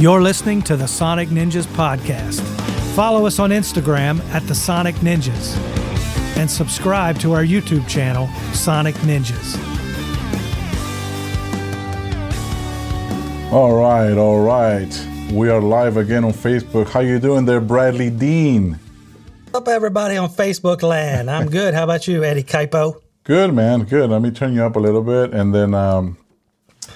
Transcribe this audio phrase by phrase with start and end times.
[0.00, 2.40] You're listening to the Sonic Ninjas podcast.
[2.94, 5.58] Follow us on Instagram at the Sonic Ninjas
[6.38, 9.58] and subscribe to our YouTube channel, Sonic Ninjas.
[13.52, 15.06] All right, all right.
[15.32, 16.88] We are live again on Facebook.
[16.88, 18.80] How you doing there, Bradley Dean?
[19.50, 21.30] What's up, everybody on Facebook land?
[21.30, 21.74] I'm good.
[21.74, 23.02] How about you, Eddie Kaipo?
[23.24, 23.84] Good, man.
[23.84, 24.08] Good.
[24.08, 26.16] Let me turn you up a little bit, and then um,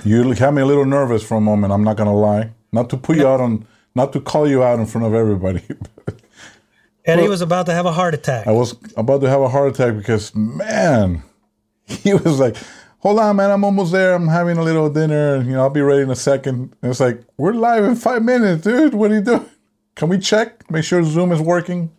[0.06, 1.70] you had me a little nervous for a moment.
[1.70, 2.50] I'm not gonna lie.
[2.74, 3.64] Not to put you out on,
[3.94, 5.62] not to call you out in front of everybody.
[7.04, 8.48] Eddie well, was about to have a heart attack.
[8.48, 11.22] I was about to have a heart attack because, man,
[11.86, 12.56] he was like,
[12.98, 14.12] "Hold on, man, I'm almost there.
[14.14, 15.36] I'm having a little dinner.
[15.36, 16.74] And you know, I'll be ready in a second.
[16.82, 18.92] And it's like, "We're live in five minutes, dude.
[18.92, 19.48] What are you doing?
[19.94, 20.68] Can we check?
[20.68, 21.92] Make sure Zoom is working.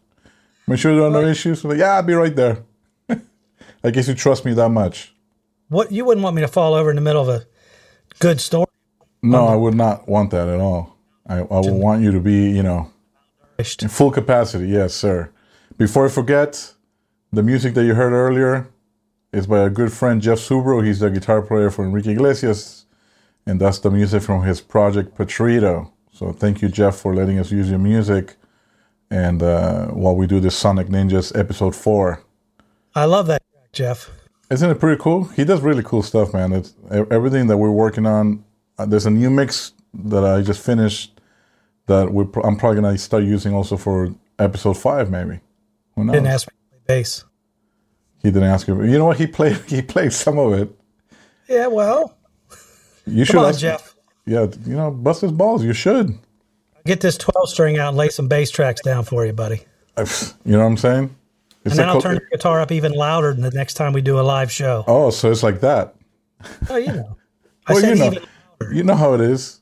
[0.67, 2.63] Make sure there are no issues." like, yeah, I'll be right there.
[3.81, 5.15] I guess you trust me that much.
[5.69, 7.45] What you wouldn't want me to fall over in the middle of a
[8.19, 8.64] good story?
[9.31, 10.95] No, I would not want that at all.
[11.27, 12.91] I, I would want you to be, you know,
[13.57, 14.67] in full capacity.
[14.67, 15.31] Yes, sir.
[15.77, 16.73] Before I forget,
[17.33, 18.67] the music that you heard earlier
[19.33, 20.85] is by a good friend Jeff Subro.
[20.85, 22.85] He's the guitar player for Enrique Iglesias,
[23.45, 25.91] and that's the music from his project Patrito.
[26.13, 28.35] So thank you, Jeff, for letting us use your music.
[29.11, 32.21] And uh, while we do this Sonic Ninjas episode four,
[32.93, 33.41] I love that
[33.73, 34.09] Jeff.
[34.49, 35.25] Isn't it pretty cool?
[35.25, 36.53] He does really cool stuff, man.
[36.53, 38.43] It's everything that we're working on.
[38.77, 41.19] Uh, there's a new mix that I just finished
[41.87, 45.39] that we're, I'm probably gonna start using also for episode five, maybe.
[45.95, 46.13] Who knows?
[46.13, 47.23] Didn't ask me to play bass.
[48.21, 48.83] He didn't ask you.
[48.83, 49.17] You know what?
[49.17, 49.57] He played.
[49.67, 50.69] He played some of it.
[51.47, 52.17] Yeah, well,
[53.05, 53.95] you should, on, ask, Jeff.
[54.25, 55.63] Yeah, you know, bust his balls.
[55.63, 56.17] You should
[56.85, 59.61] get this twelve string out and lay some bass tracks down for you, buddy.
[59.97, 60.03] You
[60.45, 61.15] know what I'm saying?
[61.63, 63.93] It's and then I'll co- turn the guitar up even louder than the next time
[63.93, 64.83] we do a live show.
[64.87, 65.95] Oh, so it's like that.
[66.69, 67.17] Oh, you know.
[67.69, 68.11] well, you know,
[68.71, 69.61] you know how it is.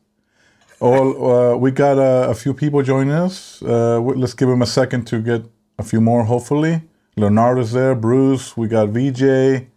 [0.81, 3.61] Oh, uh, we got uh, a few people joining us.
[3.61, 5.44] Uh, let's give them a second to get
[5.80, 6.25] a few more.
[6.25, 6.81] Hopefully,
[7.16, 7.95] Leonardo's there.
[7.95, 8.58] Bruce.
[8.58, 9.68] We got VJ,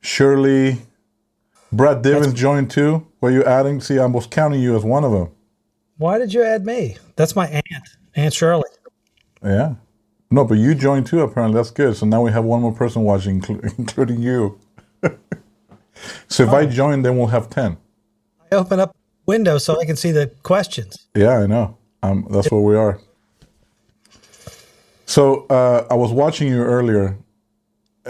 [0.00, 0.78] Shirley,
[1.72, 3.06] Brad Divens joined too.
[3.20, 3.80] Were you adding?
[3.80, 5.30] See, I was counting you as one of them.
[5.98, 6.96] Why did you add me?
[7.16, 8.68] That's my aunt, Aunt Shirley.
[9.44, 9.74] Yeah.
[10.30, 11.20] No, but you joined too.
[11.20, 11.96] Apparently, that's good.
[11.96, 13.42] So now we have one more person watching,
[13.78, 14.58] including you.
[16.28, 16.56] so if oh.
[16.56, 17.76] I join, then we'll have ten.
[18.50, 18.96] I open up
[19.26, 21.08] window so I can see the questions.
[21.14, 21.76] Yeah, I know.
[22.02, 23.00] Um, that's where we are.
[25.06, 27.16] So uh, I was watching you earlier.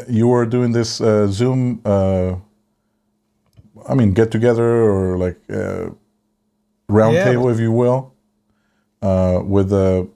[0.09, 1.81] You were doing this uh, Zoom.
[1.85, 2.37] Uh,
[3.89, 5.91] I mean, get together or like uh,
[6.89, 8.13] round yeah, table, if you will,
[9.03, 10.09] uh, with the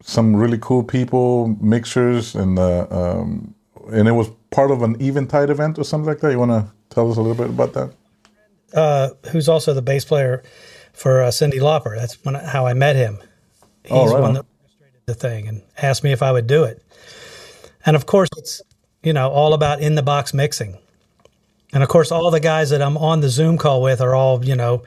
[0.00, 3.54] some really cool people, mixers, and uh, um,
[3.92, 6.32] and it was part of an Eventide event or something like that.
[6.32, 7.92] You want to tell us a little bit about that?
[8.74, 10.42] Uh, who's also the bass player
[10.92, 11.96] for uh, Cyndi Lauper.
[11.96, 13.18] That's when, how I met him.
[13.82, 14.34] He's oh, right one on.
[14.34, 16.82] that orchestrated the thing and asked me if I would do it.
[17.86, 18.60] And of course, it's
[19.02, 20.76] you know all about in the box mixing.
[21.72, 24.44] And of course, all the guys that I'm on the Zoom call with are all
[24.44, 24.82] you know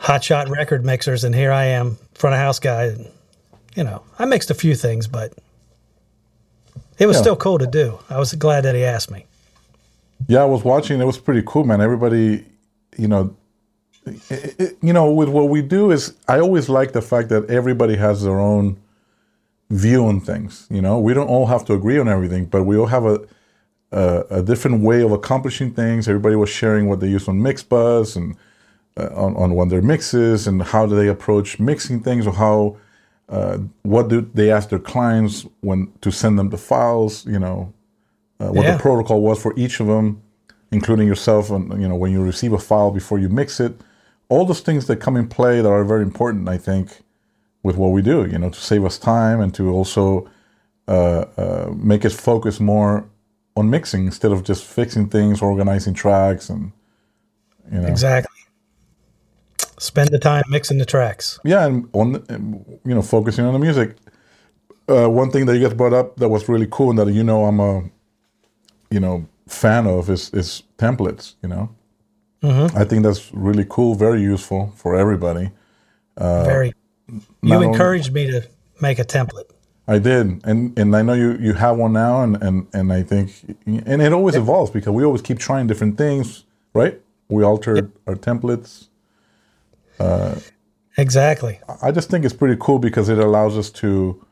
[0.00, 2.94] hotshot record mixers, and here I am, front of house guy
[3.78, 5.32] you know, I mixed a few things, but
[6.98, 7.22] it was yeah.
[7.22, 7.96] still cool to do.
[8.10, 9.24] I was glad that he asked me.
[10.26, 11.00] Yeah, I was watching.
[11.00, 11.80] It was pretty cool, man.
[11.80, 12.44] Everybody,
[12.98, 13.34] you know,
[14.06, 17.48] it, it, you know, with what we do is I always like the fact that
[17.50, 18.78] everybody has their own
[19.70, 20.66] view on things.
[20.70, 23.20] You know, we don't all have to agree on everything, but we all have a
[23.90, 26.08] a, a different way of accomplishing things.
[26.08, 28.36] Everybody was sharing what they use on mix bus and
[28.96, 32.76] uh, on on one their mixes and how do they approach mixing things or how
[33.28, 37.26] uh, what do they ask their clients when to send them the files?
[37.26, 37.72] You know,
[38.40, 38.76] uh, what yeah.
[38.76, 40.22] the protocol was for each of them,
[40.70, 43.80] including yourself, and you know when you receive a file before you mix it.
[44.28, 47.00] All those things that come in play that are very important, I think,
[47.62, 48.26] with what we do.
[48.26, 50.30] You know, to save us time and to also
[50.86, 53.08] uh, uh make us focus more
[53.56, 56.72] on mixing instead of just fixing things, organizing tracks, and
[57.72, 57.88] you know.
[57.88, 58.38] Exactly
[59.78, 61.38] spend the time mixing the tracks.
[61.44, 62.24] Yeah, and on
[62.84, 63.96] you know focusing on the music.
[64.88, 67.22] Uh, one thing that you guys brought up that was really cool and that you
[67.22, 67.82] know I'm a
[68.90, 71.34] you know fan of is is templates.
[71.42, 71.68] You know,
[72.42, 72.76] mm-hmm.
[72.76, 75.50] I think that's really cool, very useful for everybody.
[76.16, 76.72] Uh, very.
[77.42, 78.48] You encouraged only, me to
[78.82, 79.50] make a template.
[79.86, 83.02] I did, and and I know you you have one now, and and and I
[83.02, 83.32] think
[83.66, 87.00] and it always evolves because we always keep trying different things, right?
[87.28, 87.86] We alter yep.
[88.06, 88.88] our templates
[90.00, 90.38] uh,
[90.96, 91.60] exactly.
[91.82, 94.24] I just think it's pretty cool because it allows us to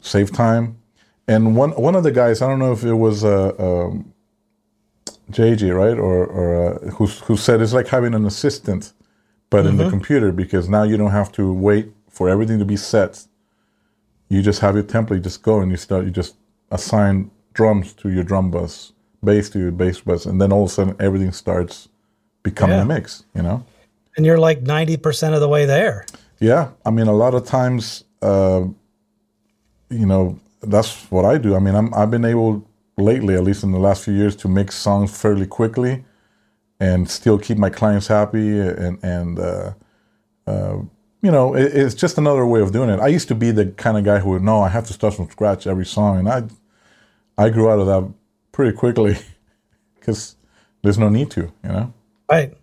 [0.00, 0.78] save time.
[1.28, 4.12] And one one of the guys, I don't know if it was uh, um,
[5.30, 8.92] JJ, right, or or uh, who who said it's like having an assistant
[9.50, 9.68] but mm-hmm.
[9.68, 13.26] in the computer because now you don't have to wait for everything to be set.
[14.28, 16.04] You just have your template, You just go and you start.
[16.04, 16.36] You just
[16.70, 18.92] assign drums to your drum bus,
[19.22, 21.88] bass to your bass bus, and then all of a sudden everything starts
[22.42, 22.82] becoming yeah.
[22.82, 23.24] a mix.
[23.34, 23.64] You know.
[24.16, 26.06] And you're like ninety percent of the way there.
[26.40, 28.64] Yeah, I mean, a lot of times, uh,
[29.88, 31.56] you know, that's what I do.
[31.56, 32.65] I mean, I'm, I've been able
[32.96, 36.04] lately, at least in the last few years, to make songs fairly quickly
[36.80, 39.72] and still keep my clients happy and and uh,
[40.46, 40.76] uh,
[41.22, 43.00] you know it, it's just another way of doing it.
[43.00, 45.14] I used to be the kind of guy who would know I have to start
[45.14, 46.44] from scratch every song, and I
[47.38, 48.12] I grew out of that
[48.52, 49.18] pretty quickly
[49.94, 50.36] because
[50.82, 51.92] there's no need to, you know.
[52.30, 52.56] Right.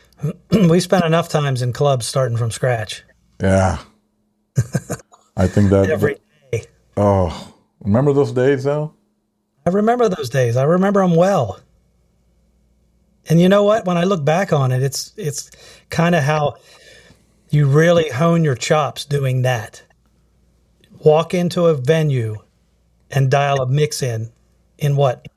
[0.50, 3.04] we spent enough times in clubs starting from scratch.
[3.40, 3.78] Yeah.
[5.36, 6.18] I think that every
[6.50, 6.64] day.
[6.96, 8.94] Oh, remember those days though?
[9.64, 10.56] I remember those days.
[10.56, 11.60] I remember them well.
[13.28, 13.84] And you know what?
[13.84, 15.50] When I look back on it, it's it's
[15.90, 16.56] kind of how
[17.50, 19.82] you really hone your chops doing that.
[21.04, 22.38] Walk into a venue
[23.10, 24.32] and dial a mix in
[24.78, 25.28] in what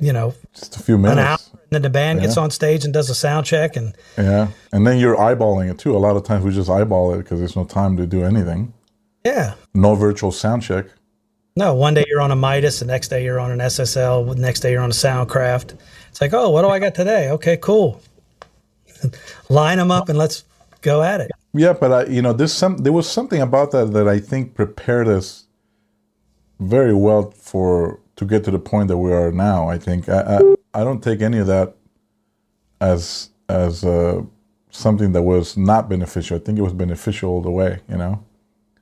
[0.00, 2.26] you know just a few minutes an hour, and then the band yeah.
[2.26, 5.78] gets on stage and does a sound check and yeah and then you're eyeballing it
[5.78, 8.24] too a lot of times we just eyeball it because there's no time to do
[8.24, 8.72] anything
[9.24, 10.86] yeah no virtual sound check
[11.56, 14.40] no one day you're on a midas the next day you're on an ssl the
[14.40, 15.76] next day you're on a soundcraft
[16.08, 18.00] it's like oh what do i got today okay cool
[19.48, 20.44] line them up and let's
[20.80, 23.92] go at it yeah but I, you know there's some there was something about that
[23.92, 25.44] that i think prepared us
[26.60, 29.68] very well for to get to the point that we are now.
[29.68, 31.74] I think I I, I don't take any of that
[32.80, 34.22] as as uh,
[34.70, 36.36] something that was not beneficial.
[36.36, 37.80] I think it was beneficial all the way.
[37.88, 38.24] You know.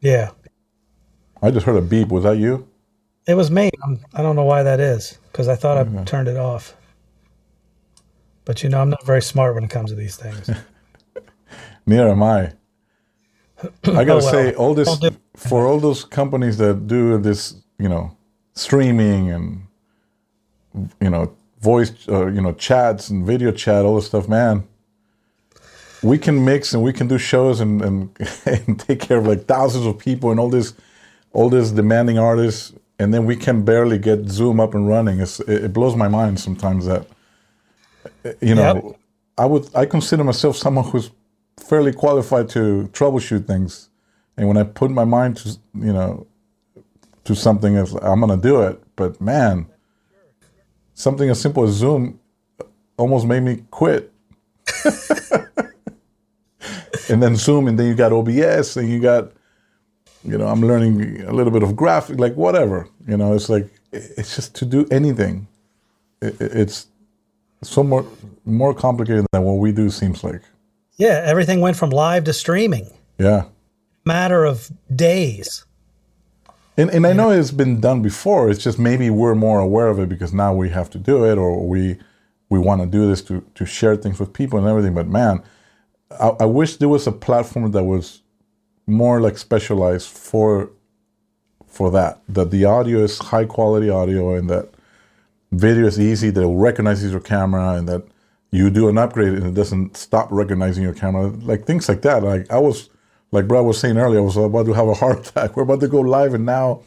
[0.00, 0.30] Yeah.
[1.43, 2.09] I just heard a beep.
[2.09, 2.69] Was that you?
[3.27, 3.71] It was me.
[3.85, 6.77] I'm, I do not know why that is because I thought I turned it off.
[8.44, 10.50] But you know, I'm not very smart when it comes to these things.
[11.87, 12.53] Neither am I.
[13.85, 14.21] I gotta oh, well.
[14.21, 15.00] say, all this
[15.37, 18.17] for all those companies that do this, you know,
[18.55, 19.67] streaming and
[21.00, 24.67] you know voice uh, you know chats and video chat all this stuff man
[26.03, 29.47] we can mix and we can do shows and, and, and take care of like
[29.47, 30.75] thousands of people and all this
[31.32, 35.40] all this demanding artists and then we can barely get zoom up and running it's,
[35.40, 37.06] it, blows my mind sometimes that
[38.40, 39.00] you know yep.
[39.38, 41.11] i would i consider myself someone who's
[41.58, 43.88] fairly qualified to troubleshoot things
[44.37, 46.26] and when i put my mind to you know
[47.25, 48.82] to something as I'm going to do it.
[48.96, 49.67] But man,
[50.94, 52.19] something as simple as Zoom
[52.96, 54.12] almost made me quit.
[57.08, 59.32] and then Zoom, and then you got OBS, and you got,
[60.24, 62.88] you know, I'm learning a little bit of graphic, like whatever.
[63.08, 65.48] You know, it's like it's just to do anything.
[66.20, 66.86] It's
[67.62, 68.06] so more
[68.44, 70.42] more complicated than what we do seems like.
[70.96, 72.90] Yeah, everything went from live to streaming.
[73.19, 73.44] Yeah,
[74.04, 75.64] matter of days.
[76.76, 78.48] And, and I know it's been done before.
[78.48, 81.36] It's just maybe we're more aware of it because now we have to do it,
[81.36, 81.98] or we
[82.48, 84.94] we want to do this to to share things with people and everything.
[84.94, 85.42] But man,
[86.12, 88.21] I, I wish there was a platform that was
[88.87, 90.70] more like specialized for
[91.67, 92.20] for that.
[92.29, 94.70] That the audio is high quality audio, and that
[95.50, 96.31] video is easy.
[96.31, 98.05] That it recognizes your camera, and that
[98.52, 101.29] you do an upgrade and it doesn't stop recognizing your camera.
[101.29, 102.23] Like things like that.
[102.23, 102.90] Like I was
[103.32, 105.56] like Brad was saying earlier, I was about to have a heart attack.
[105.56, 106.82] We're about to go live, and now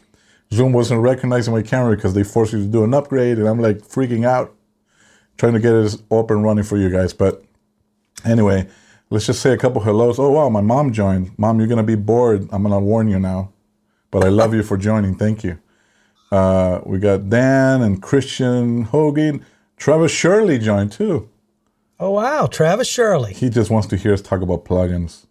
[0.52, 3.60] Zoom wasn't recognizing my camera because they forced you to do an upgrade, and I'm
[3.60, 4.54] like freaking out,
[5.36, 7.12] trying to get it up and running for you guys.
[7.12, 7.44] But
[8.24, 8.68] anyway,
[9.10, 10.18] let's just say a couple hellos.
[10.18, 11.36] Oh wow, my mom joined.
[11.38, 12.48] Mom, you're gonna be bored.
[12.52, 13.52] I'm gonna warn you now,
[14.10, 15.14] but I love you for joining.
[15.14, 15.58] Thank you.
[16.32, 19.44] Uh, we got Dan and Christian Hogan.
[19.76, 21.28] Travis Shirley joined too.
[21.98, 23.32] Oh wow, Travis Shirley.
[23.32, 25.26] He just wants to hear us talk about plugins.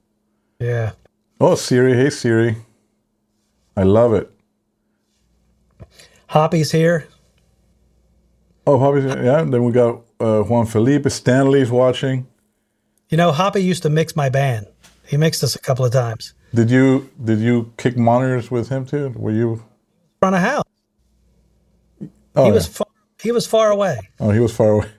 [0.59, 0.93] Yeah.
[1.39, 1.93] Oh, Siri.
[1.95, 2.55] Hey, Siri.
[3.75, 4.31] I love it.
[6.27, 7.07] Hoppy's here.
[8.65, 9.21] Oh, Hoppy's here.
[9.21, 9.43] Yeah.
[9.43, 11.09] Then we got uh, Juan Felipe.
[11.09, 12.25] Stanley's watching.
[13.09, 14.67] You know, Hoppy used to mix my band.
[15.05, 16.33] He mixed us a couple of times.
[16.53, 19.13] Did you did you kick monitors with him too?
[19.15, 19.61] Were you in
[20.19, 20.63] front of house?
[22.35, 22.53] Oh, he yeah.
[22.53, 22.87] was far,
[23.21, 23.99] he was far away.
[24.19, 24.89] Oh, he was far away.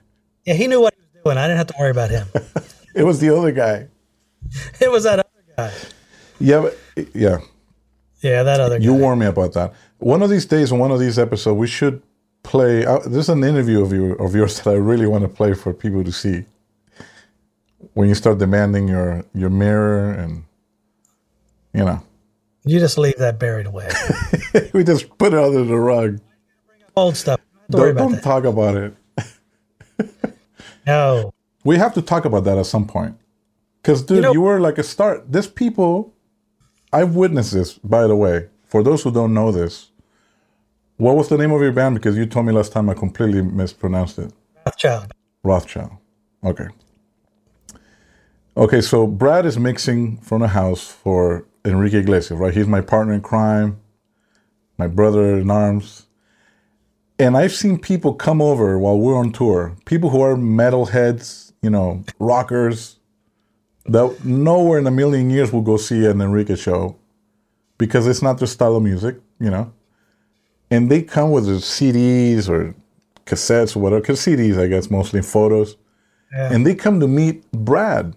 [0.45, 1.37] Yeah, he knew what he was doing.
[1.37, 2.27] I didn't have to worry about him.
[2.95, 3.87] it was the other guy.
[4.79, 5.73] It was that other guy.
[6.39, 7.39] Yeah, but, yeah.
[8.21, 8.79] Yeah, that other.
[8.79, 8.85] Guy.
[8.85, 9.73] You warned me about that.
[9.99, 12.01] One of these days, in one of these episodes, we should
[12.43, 12.85] play.
[12.85, 15.73] Uh, there's an interview of you of yours that I really want to play for
[15.73, 16.45] people to see.
[17.97, 20.43] When you start demanding your your mirror and
[21.73, 22.03] you know.
[22.63, 23.89] You just leave that buried away.
[24.73, 26.19] we just put it under the rug.
[26.95, 27.39] Old stuff.
[27.71, 28.93] Don't, don't, don't talk about it.
[30.85, 31.33] no.
[31.63, 33.17] We have to talk about that at some point
[33.81, 36.13] Because, dude, you, know, you were like a start This people,
[36.93, 38.47] I've witnessed this, by the way.
[38.67, 39.89] For those who don't know this,
[40.97, 41.95] what was the name of your band?
[41.95, 44.31] Because you told me last time I completely mispronounced it.
[44.67, 45.11] Wrathchild.
[45.43, 45.97] Wrathchild.
[46.43, 46.67] Okay.
[48.57, 52.51] Okay, so Brad is mixing from the house for Enrique Iglesias, right?
[52.51, 53.79] He's my partner in crime,
[54.79, 56.07] my brother in arms.
[57.19, 61.69] And I've seen people come over while we're on tour, people who are metalheads, you
[61.69, 62.97] know, rockers,
[63.85, 66.95] that nowhere in a million years will go see an Enrique show
[67.77, 69.71] because it's not their style of music, you know.
[70.71, 72.73] And they come with their CDs or
[73.27, 75.75] cassettes or whatever, because CDs, I guess, mostly photos.
[76.33, 76.53] Yeah.
[76.53, 78.15] And they come to meet Brad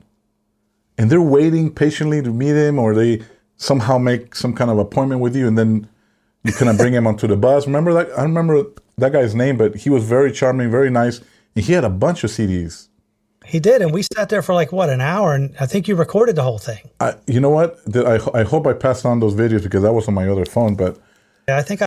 [1.00, 3.22] and they're waiting patiently to meet him, or they
[3.56, 5.88] somehow make some kind of appointment with you, and then
[6.44, 7.66] you kind of bring him onto the bus.
[7.66, 8.10] Remember that?
[8.18, 8.64] I remember
[8.98, 11.22] that guy's name, but he was very charming, very nice,
[11.56, 12.88] and he had a bunch of CDs.
[13.46, 15.96] He did, and we sat there for like what an hour, and I think you
[15.96, 16.90] recorded the whole thing.
[17.00, 17.78] I, you know what?
[17.96, 20.74] I, I hope I passed on those videos because that was on my other phone.
[20.74, 20.98] But
[21.48, 21.86] yeah, I think I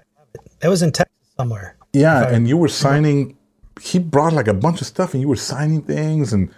[0.63, 1.77] it was in Texas somewhere.
[1.93, 3.37] Yeah, and you were signing.
[3.79, 6.49] He brought like a bunch of stuff, and you were signing things, and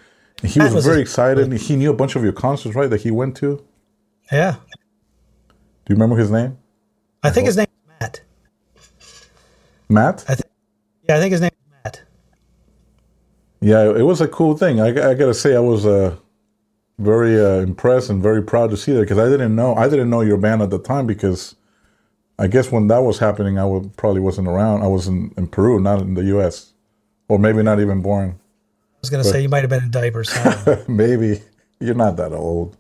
[0.44, 1.52] he was, was very excited.
[1.54, 2.90] He knew a bunch of your concerts, right?
[2.90, 3.64] That he went to.
[4.32, 4.56] Yeah.
[5.86, 6.58] Do you remember his name?
[7.24, 7.48] I, I think hope.
[7.48, 8.22] his name is Matt.
[9.88, 10.26] Matt?
[10.28, 10.36] I
[11.08, 12.02] yeah, I think his name is Matt.
[13.62, 14.82] Yeah, it was a cool thing.
[14.82, 16.16] I, I got to say, I was uh,
[17.00, 20.10] very uh, impressed and very proud to see that because I didn't know I didn't
[20.10, 21.56] know your band at the time because
[22.38, 24.84] I guess when that was happening, I would, probably wasn't around.
[24.84, 26.74] I was in, in Peru, not in the U.S.,
[27.30, 28.40] or maybe not even born
[29.06, 30.34] was going to say you might have been in diapers.
[30.88, 31.42] Maybe
[31.80, 32.76] you're not that old.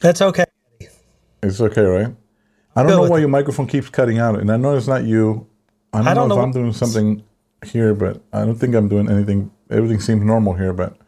[0.00, 0.44] That's okay.
[1.42, 2.14] It's okay, right?
[2.76, 3.20] I don't know why it.
[3.20, 5.46] your microphone keeps cutting out, and I know it's not you.
[5.92, 7.24] I don't, I don't know, know, if I'm doing something
[7.64, 9.50] here, but I don't think I'm doing anything.
[9.70, 10.98] Everything seems normal here, but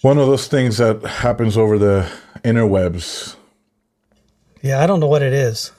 [0.00, 2.10] one of those things that happens over the
[2.42, 3.36] interwebs.
[4.62, 5.70] Yeah, I don't know what it is,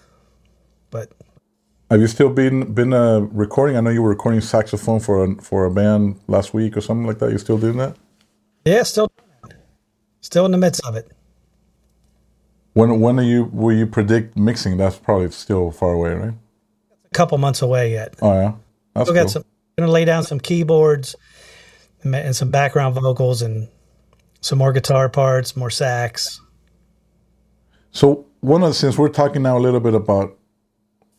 [0.91, 1.12] but
[1.93, 3.77] have you still been been uh, recording?
[3.77, 7.05] I know you were recording saxophone for a for a band last week or something
[7.05, 7.31] like that.
[7.31, 7.95] You still doing that?
[8.65, 9.12] Yeah, still,
[10.21, 11.12] still in the midst of it.
[12.73, 14.77] When when are you will you predict mixing?
[14.77, 16.33] That's probably still far away, right?
[17.05, 18.15] A couple months away yet.
[18.23, 18.53] Oh yeah,
[18.95, 19.23] that's still cool.
[19.23, 19.45] got some.
[19.77, 21.15] Going to lay down some keyboards
[22.03, 23.67] and some background vocals and
[24.39, 26.39] some more guitar parts, more sax.
[27.89, 30.38] So one of the since we're talking now a little bit about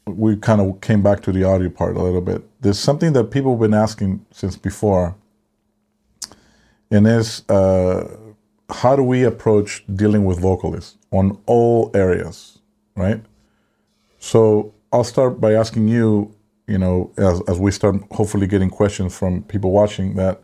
[0.06, 2.42] we kind of came back to the audio part a little bit.
[2.61, 5.16] There's something that people have been asking since before,
[6.90, 8.16] and is uh,
[8.70, 12.58] how do we approach dealing with vocalists on all areas,
[12.96, 13.23] right?
[14.18, 16.34] So I'll start by asking you,
[16.66, 20.42] you know, as, as we start hopefully getting questions from people watching that,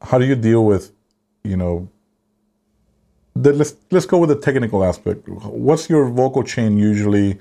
[0.00, 0.92] how do you deal with,
[1.44, 1.88] you know,
[3.34, 5.26] the, let's let's go with the technical aspect.
[5.28, 7.38] What's your vocal chain usually?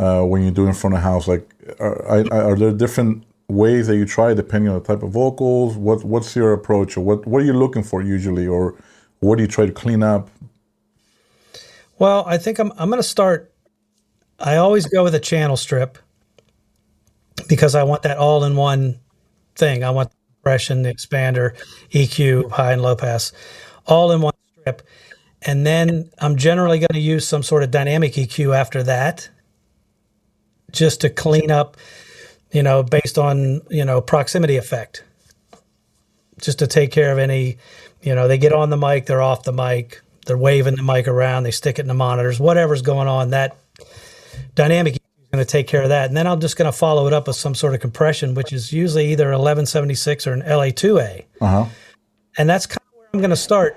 [0.00, 1.28] Uh, when you do in front of house?
[1.28, 1.48] Like,
[1.80, 5.76] are, are, there different ways that you try depending on the type of vocals?
[5.76, 8.74] What What's your approach, or what What are you looking for usually, or
[9.20, 10.30] what do you try to clean up?
[11.98, 13.52] Well, I think I'm I'm going to start.
[14.38, 15.98] I always go with a channel strip
[17.48, 19.00] because I want that all in one
[19.56, 19.82] thing.
[19.82, 21.56] I want the compression, the expander,
[21.90, 23.32] EQ, high and low pass,
[23.86, 24.82] all in one strip.
[25.42, 29.28] And then I'm generally going to use some sort of dynamic EQ after that
[30.70, 31.76] just to clean up,
[32.52, 35.04] you know, based on, you know, proximity effect.
[36.40, 37.58] Just to take care of any,
[38.02, 41.08] you know, they get on the mic, they're off the mic, they're waving the mic
[41.08, 43.56] around, they stick it in the monitors, whatever's going on, that
[44.54, 45.00] dynamic is
[45.32, 46.08] going to take care of that.
[46.08, 48.52] And then I'm just going to follow it up with some sort of compression, which
[48.52, 51.24] is usually either 1176 or an LA2A.
[51.40, 51.66] Uh-huh.
[52.36, 53.76] And that's kind of where I'm going to start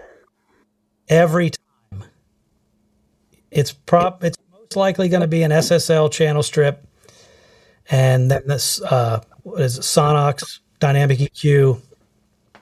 [1.07, 2.03] every time.
[3.49, 4.37] It's prop, it's
[4.75, 6.85] likely going to be an SSL channel strip,
[7.89, 11.81] and then this uh, what is it, Sonnox dynamic EQ,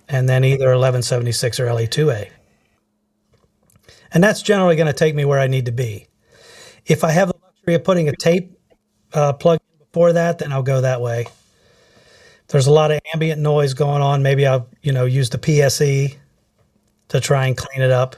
[0.07, 2.29] and then either 1176 or LA2A.
[4.11, 6.07] And that's generally going to take me where I need to be.
[6.85, 8.57] If I have the luxury of putting a tape
[9.13, 11.21] uh, plug before that, then I'll go that way.
[11.21, 15.37] If there's a lot of ambient noise going on, maybe I'll you know use the
[15.37, 16.15] PSE
[17.09, 18.15] to try and clean it up.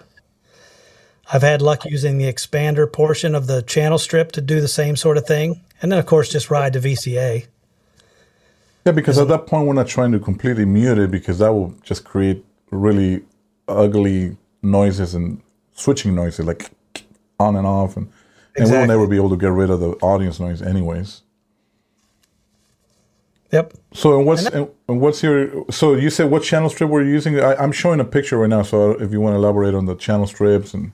[1.34, 4.96] I've had luck using the expander portion of the channel strip to do the same
[4.98, 5.62] sort of thing.
[5.82, 7.48] And then, of course, just ride to VCA.
[8.86, 11.74] Yeah, because at that point, we're not trying to completely mute it because that will
[11.84, 13.24] just create really
[13.68, 15.42] ugly noises and
[15.74, 16.72] switching noises, like
[17.40, 17.96] on and off.
[17.96, 18.08] And,
[18.56, 18.74] and exactly.
[18.74, 21.22] we will never be able to get rid of the audience noise, anyways.
[23.52, 23.74] Yep.
[23.94, 27.12] So and what's and, and what's your so you said what channel strip were you
[27.12, 27.40] using?
[27.40, 28.62] I, I'm showing a picture right now.
[28.62, 30.94] So if you want to elaborate on the channel strips and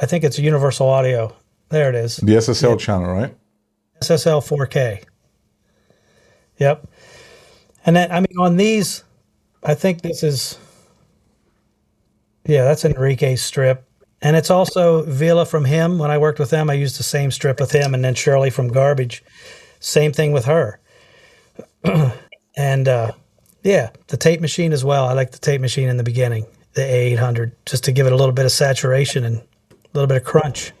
[0.00, 1.34] I think it's Universal Audio.
[1.68, 2.16] There it is.
[2.16, 3.34] the SSL channel, right?
[4.02, 5.04] SSL 4K.
[6.58, 6.86] Yep.
[7.84, 9.04] And then I mean on these,
[9.62, 10.58] I think this is
[12.46, 13.88] yeah, that's Enrique's strip.
[14.20, 15.98] And it's also Vila from him.
[15.98, 18.50] When I worked with them, I used the same strip with him, and then Shirley
[18.50, 19.24] from Garbage.
[19.80, 20.78] Same thing with her.
[22.56, 23.12] and uh,
[23.64, 25.06] yeah, the tape machine as well.
[25.06, 28.16] I like the tape machine in the beginning, the A800, just to give it a
[28.16, 29.42] little bit of saturation and
[29.92, 30.72] a little bit of crunch.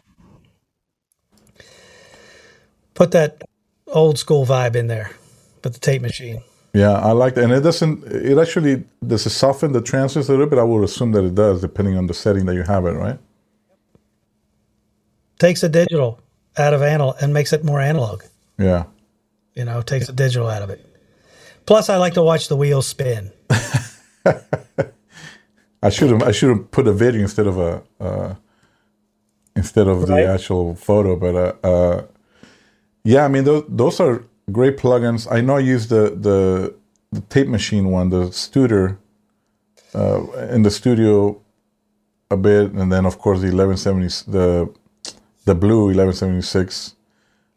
[2.94, 3.42] Put that
[3.86, 5.10] old school vibe in there
[5.62, 6.42] with the tape machine.
[6.74, 8.04] Yeah, I like that, and it doesn't.
[8.04, 10.58] It actually does it soften the transients a little bit.
[10.58, 13.18] I would assume that it does, depending on the setting that you have it, right?
[15.38, 16.18] Takes a digital
[16.56, 18.22] out of analog and makes it more analog.
[18.58, 18.84] Yeah.
[19.54, 20.86] You know, takes the digital out of it.
[21.66, 23.30] Plus, I like to watch the wheels spin.
[25.82, 28.34] I should have I should have put a video instead of a uh,
[29.56, 30.22] instead of Right.
[30.24, 32.02] the actual photo, but uh, uh,
[33.04, 35.26] yeah, I mean those those are great plugins.
[35.30, 36.74] I know I use the the,
[37.12, 38.96] the tape machine one, the Studer,
[39.94, 40.22] uh,
[40.54, 41.40] in the studio
[42.30, 44.72] a bit, and then of course the eleven seventy the
[45.44, 46.94] the blue eleven seventy six.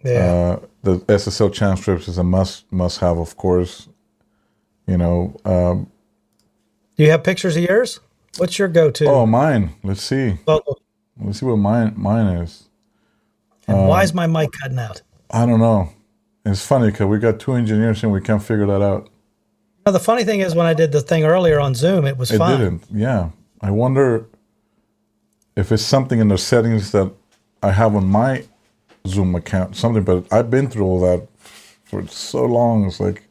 [0.03, 0.33] Yeah.
[0.33, 3.87] Uh, the SSL channel strips is a must must have, of course.
[4.87, 5.87] You know, um,
[6.95, 7.99] Do you have pictures of yours?
[8.37, 9.05] What's your go-to?
[9.07, 9.71] oh mine.
[9.83, 10.37] Let's see.
[10.45, 10.61] Well,
[11.21, 12.63] Let's see what mine mine is.
[13.67, 15.01] and why is my mic cutting out?
[15.31, 15.89] I don't know.
[16.45, 19.09] It's funny because we got two engineers and we can't figure that out.
[19.85, 22.31] Now, the funny thing is, when I did the thing earlier on Zoom, it was
[22.31, 22.59] It fine.
[22.59, 22.83] didn't.
[22.91, 23.29] Yeah.
[23.61, 24.25] I wonder
[25.55, 27.11] if it's something in the settings that
[27.63, 28.45] I have on my
[29.07, 31.27] Zoom account, something, but I've been through all that
[31.85, 32.85] for so long.
[32.85, 33.23] It's like,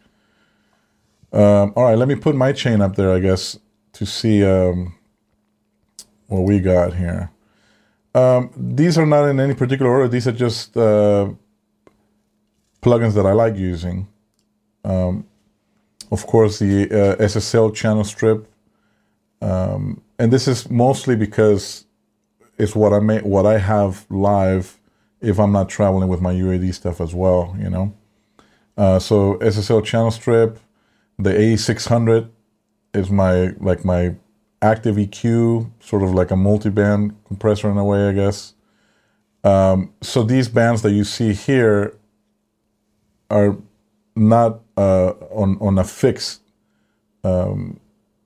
[1.32, 3.58] um, all right, let me put my chain up there, I guess,
[3.94, 4.94] to see um,
[6.28, 7.30] what we got here.
[8.14, 10.08] Um, these are not in any particular order.
[10.08, 11.30] These are just uh,
[12.80, 14.06] plugins that I like using.
[14.84, 15.26] Um,
[16.12, 18.46] of course, the uh, SSL channel strip,
[19.40, 21.86] um, and this is mostly because
[22.56, 24.78] it's what I may, what I have live
[25.20, 27.56] if I'm not traveling with my UAD stuff as well.
[27.58, 27.94] You know,
[28.76, 30.60] uh, so SSL channel strip,
[31.18, 32.28] the A600
[32.92, 34.14] is my like my
[34.64, 38.54] active EQ, sort of like a multi-band compressor in a way, I guess.
[39.44, 41.94] Um, so these bands that you see here
[43.30, 43.56] are
[44.16, 46.40] not uh, on on a fixed
[47.24, 47.78] um,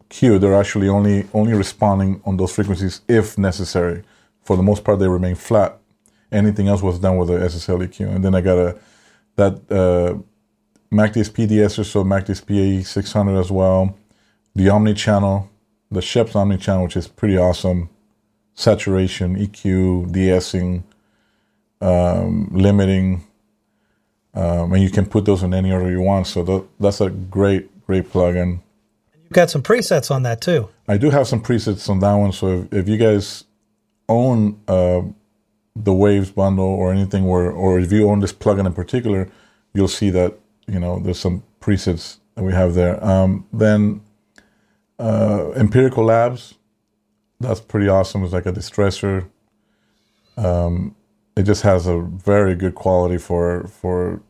[0.08, 0.38] Q.
[0.38, 4.04] They're actually only only responding on those frequencies if necessary.
[4.44, 5.78] For the most part, they remain flat.
[6.30, 8.14] Anything else was done with the SSL EQ.
[8.14, 8.78] And then I got a
[9.36, 10.18] that uh,
[10.92, 13.96] McDSP de-esser, so McDSP A600 as well.
[14.54, 15.48] The Omni channel,
[15.90, 17.88] the Scheps Omni channel, which is pretty awesome.
[18.54, 20.82] Saturation, EQ, de-essing,
[21.80, 23.24] um, limiting,
[24.34, 26.26] um, and you can put those in any order you want.
[26.26, 28.60] So tha- that's a great, great plugin.
[29.14, 30.68] You've got some presets on that too.
[30.88, 32.32] I do have some presets on that one.
[32.32, 33.44] So if, if you guys
[34.08, 35.02] own uh,
[35.76, 39.28] the Waves bundle or anything, where or if you own this plugin in particular,
[39.74, 43.02] you'll see that you know there's some presets that we have there.
[43.04, 44.00] Um, then
[44.98, 46.54] uh, Empirical Labs,
[47.40, 48.24] that's pretty awesome.
[48.24, 49.28] It's like a distressor.
[50.36, 50.94] Um,
[51.36, 54.20] it just has a very good quality for for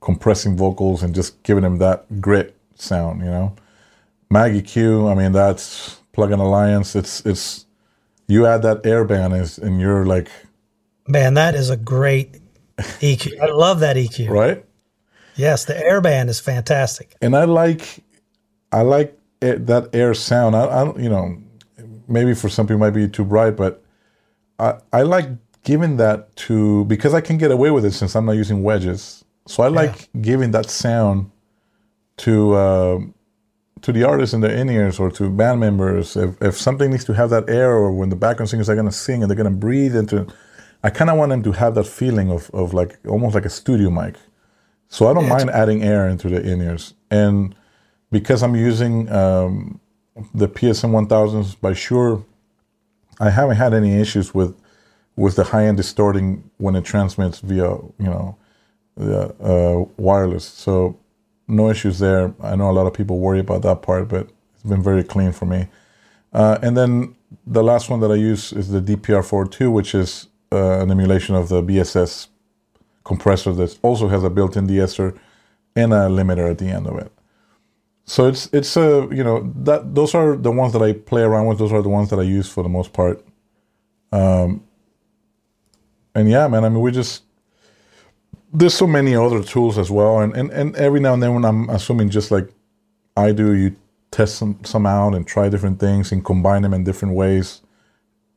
[0.00, 3.20] compressing vocals and just giving them that grit sound.
[3.20, 3.56] You know.
[4.32, 6.94] Maag EQ, I mean that's plugin alliance.
[6.94, 7.66] It's it's
[8.28, 10.30] you add that airband is and you're like
[11.08, 12.38] Man, that is a great
[12.78, 13.40] EQ.
[13.40, 14.30] I love that EQ.
[14.30, 14.64] right.
[15.34, 17.16] Yes, the air airband is fantastic.
[17.20, 18.04] And I like
[18.70, 20.54] I like that air sound.
[20.56, 21.36] I, I don't you know
[22.08, 23.82] maybe for some people might be too bright, but
[24.58, 25.28] I I like
[25.64, 29.24] giving that to because I can get away with it since I'm not using wedges.
[29.46, 31.30] So I like giving that sound
[32.18, 32.56] to.
[32.56, 33.14] um
[33.82, 37.04] to the artists in their in ears or to band members, if, if something needs
[37.06, 39.36] to have that air, or when the background singers are going to sing and they're
[39.36, 40.26] going to breathe into
[40.82, 43.50] I kind of want them to have that feeling of, of like almost like a
[43.50, 44.16] studio mic.
[44.88, 46.94] So I don't mind adding air into the in ears.
[47.10, 47.54] And
[48.10, 49.80] because I'm using um,
[50.34, 52.24] the PSM 1000s by Shure,
[53.18, 54.56] I haven't had any issues with
[55.16, 57.68] with the high end distorting when it transmits via
[57.98, 58.36] you know
[58.96, 60.44] the uh, wireless.
[60.44, 60.98] So
[61.46, 62.32] no issues there.
[62.42, 65.32] I know a lot of people worry about that part, but it's been very clean
[65.32, 65.68] for me.
[66.32, 70.80] Uh, and then the last one that I use is the DPR42, which is uh,
[70.80, 72.28] an emulation of the BSS
[73.04, 75.14] compressor that also has a built-in de-esser
[75.74, 77.12] and a limiter at the end of it.
[78.10, 81.22] So it's it's a uh, you know that those are the ones that I play
[81.22, 81.58] around with.
[81.58, 83.24] Those are the ones that I use for the most part.
[84.10, 84.64] Um,
[86.12, 87.22] and yeah, man, I mean, we just
[88.52, 91.44] there's so many other tools as well, and and and every now and then when
[91.44, 92.52] I'm assuming just like
[93.16, 93.76] I do, you
[94.10, 97.60] test some some out and try different things and combine them in different ways,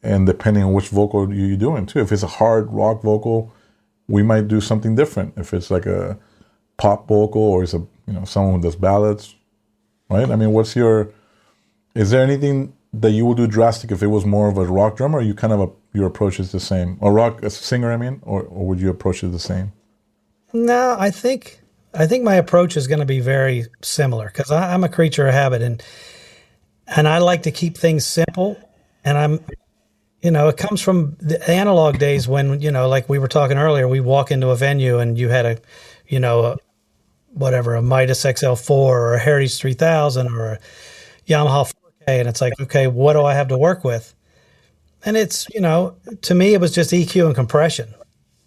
[0.04, 2.00] and depending on which vocal you're doing too.
[2.00, 3.52] If it's a hard rock vocal,
[4.08, 5.34] we might do something different.
[5.36, 6.20] If it's like a
[6.78, 9.34] pop vocal or it's a you know someone who does ballads,
[10.10, 10.30] right?
[10.30, 11.10] I mean, what's your
[11.96, 14.98] is there anything that you would do drastic if it was more of a rock
[14.98, 15.20] drummer?
[15.20, 18.22] Or you kind of a, your approach is the same, or rock singer, I mean,
[18.24, 19.72] or, or would you approach it the same?
[20.54, 21.62] No, I think
[21.94, 25.34] I think my approach is going to be very similar because I'm a creature of
[25.34, 25.84] habit and
[26.88, 28.58] and I like to keep things simple.
[29.06, 29.40] And I'm,
[30.22, 33.58] you know, it comes from the analog days when you know, like we were talking
[33.58, 35.58] earlier, we walk into a venue and you had a,
[36.08, 36.58] you know, a,
[37.34, 40.60] whatever a Midas XL4 or a Heritage 3000 or a
[41.28, 44.14] Yamaha 4K, and it's like, okay, what do I have to work with?
[45.06, 47.94] And it's, you know, to me, it was just EQ and compression.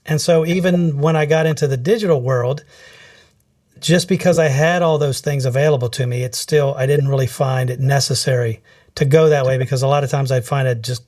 [0.06, 2.64] And so even when I got into the digital world,
[3.80, 7.26] just because I had all those things available to me, it's still, I didn't really
[7.26, 8.62] find it necessary
[8.94, 11.02] to go that way because a lot of times I'd find it just,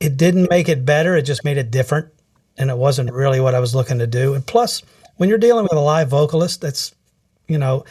[0.00, 1.16] it didn't make it better.
[1.16, 2.08] It just made it different.
[2.58, 4.34] And it wasn't really what I was looking to do.
[4.34, 4.82] And plus,
[5.22, 6.92] when you're dealing with a live vocalist, that's,
[7.46, 7.84] you know,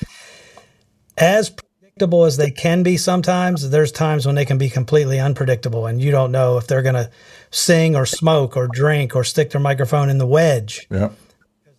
[1.18, 5.88] as predictable as they can be sometimes, there's times when they can be completely unpredictable
[5.88, 7.10] and you don't know if they're going to
[7.50, 10.86] sing or smoke or drink or stick their microphone in the wedge.
[10.92, 11.12] Yeah.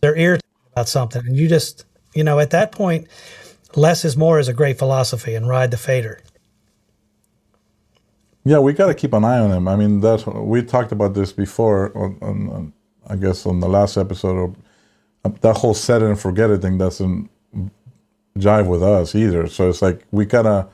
[0.00, 1.22] They're irritated about something.
[1.26, 1.84] And you just,
[2.14, 3.06] you know, at that point,
[3.76, 6.22] less is more is a great philosophy and ride the fader.
[8.42, 9.68] Yeah, we got to keep an eye on him.
[9.68, 12.72] I mean, that we talked about this before on, on, on
[13.06, 14.71] I guess on the last episode of uh,
[15.22, 17.30] that whole set it and forget it thing doesn't
[18.38, 19.46] jive with us either.
[19.46, 20.68] So it's like we gotta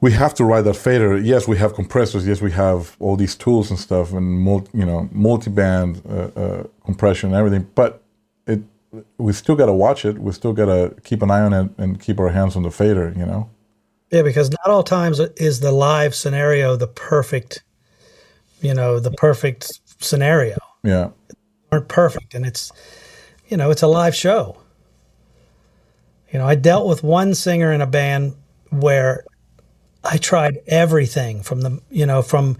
[0.00, 1.18] we have to ride that fader.
[1.18, 2.26] Yes, we have compressors.
[2.26, 6.64] Yes, we have all these tools and stuff and multi, you know multi-band uh, uh,
[6.84, 7.68] compression and everything.
[7.74, 8.02] But
[8.46, 8.60] it
[9.18, 10.18] we still got to watch it.
[10.18, 12.70] We still got to keep an eye on it and keep our hands on the
[12.70, 13.14] fader.
[13.16, 13.50] You know.
[14.10, 17.62] Yeah, because not all times is the live scenario the perfect,
[18.60, 20.56] you know, the perfect scenario.
[20.82, 21.10] Yeah.
[21.72, 22.72] Aren't perfect, and it's,
[23.48, 24.58] you know, it's a live show.
[26.32, 28.34] You know, I dealt with one singer in a band
[28.70, 29.24] where
[30.04, 32.56] I tried everything from the, you know, from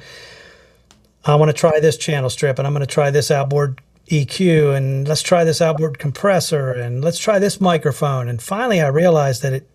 [1.25, 4.75] I want to try this channel strip and I'm going to try this outboard EQ
[4.77, 8.29] and let's try this outboard compressor and let's try this microphone.
[8.29, 9.69] And finally, I realized that it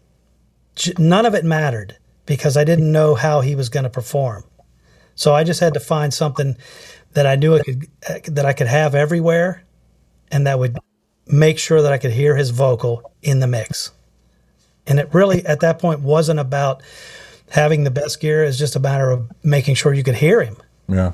[0.99, 4.43] none of it mattered because I didn't know how he was going to perform.
[5.15, 6.57] So I just had to find something
[7.13, 7.87] that I knew I could
[8.27, 9.63] that I could have everywhere,
[10.31, 10.77] and that would
[11.27, 13.91] make sure that I could hear his vocal in the mix.
[14.87, 16.83] And it really, at that point, wasn't about
[17.49, 18.43] having the best gear.
[18.43, 20.57] It's just a matter of making sure you could hear him.
[20.87, 21.13] Yeah.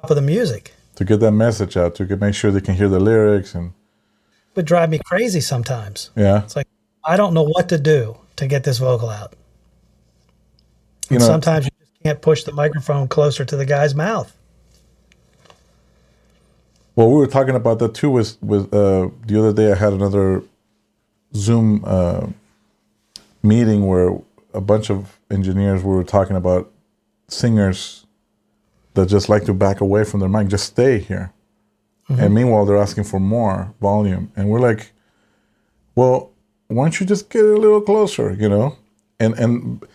[0.00, 2.88] Top of the music to get that message out, to make sure they can hear
[2.88, 6.10] the lyrics and it would drive me crazy sometimes.
[6.14, 6.44] Yeah.
[6.44, 6.68] It's like
[7.04, 9.34] I don't know what to do to get this vocal out.
[11.08, 11.70] You know, sometimes you
[12.02, 14.36] can't push the microphone closer to the guy's mouth.
[16.96, 18.10] Well, we were talking about that too.
[18.10, 20.42] With with uh, the other day, I had another
[21.34, 22.26] Zoom uh,
[23.42, 24.18] meeting where
[24.52, 26.70] a bunch of engineers were talking about
[27.28, 28.06] singers
[28.94, 31.32] that just like to back away from their mic, just stay here.
[32.08, 32.20] Mm-hmm.
[32.20, 34.32] And meanwhile, they're asking for more volume.
[34.34, 34.90] And we're like,
[35.94, 36.32] well,
[36.66, 38.76] why don't you just get a little closer, you know?
[39.20, 39.86] And and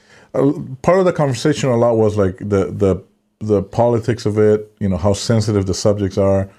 [0.82, 3.04] part of the conversation a lot was like the the
[3.39, 6.50] the politics of it, you know, how sensitive the subjects are.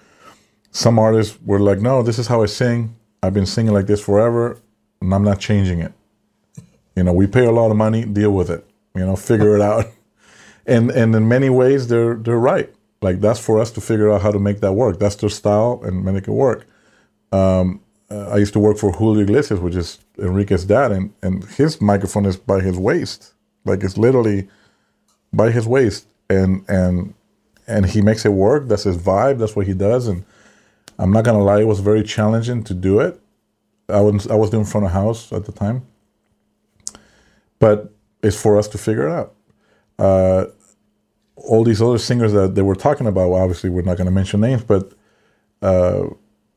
[0.70, 2.94] Some artists were like, no, this is how I sing.
[3.22, 4.60] I've been singing like this forever,
[5.00, 5.92] and I'm not changing it.
[6.94, 8.66] You know, we pay a lot of money, deal with it.
[8.94, 9.86] You know, figure it out
[10.66, 12.72] and and in many ways they're they're right.
[13.02, 14.98] Like that's for us to figure out how to make that work.
[14.98, 16.66] That's their style and make it work.
[17.32, 21.44] Um, uh, I used to work for Julio Iglesias, which is Enrique's dad, and and
[21.44, 23.34] his microphone is by his waist,
[23.66, 24.48] like it's literally
[25.32, 27.14] by his waist, and and
[27.66, 28.68] and he makes it work.
[28.68, 29.38] That's his vibe.
[29.38, 30.06] That's what he does.
[30.06, 30.24] And
[30.98, 33.20] I'm not gonna lie, it was very challenging to do it.
[33.88, 35.86] I was I was doing front of house at the time,
[37.58, 39.34] but it's for us to figure it out.
[39.98, 40.46] Uh,
[41.36, 44.40] all these other singers that they were talking about, well, obviously we're not to mention
[44.40, 44.92] names, but
[45.62, 46.04] uh,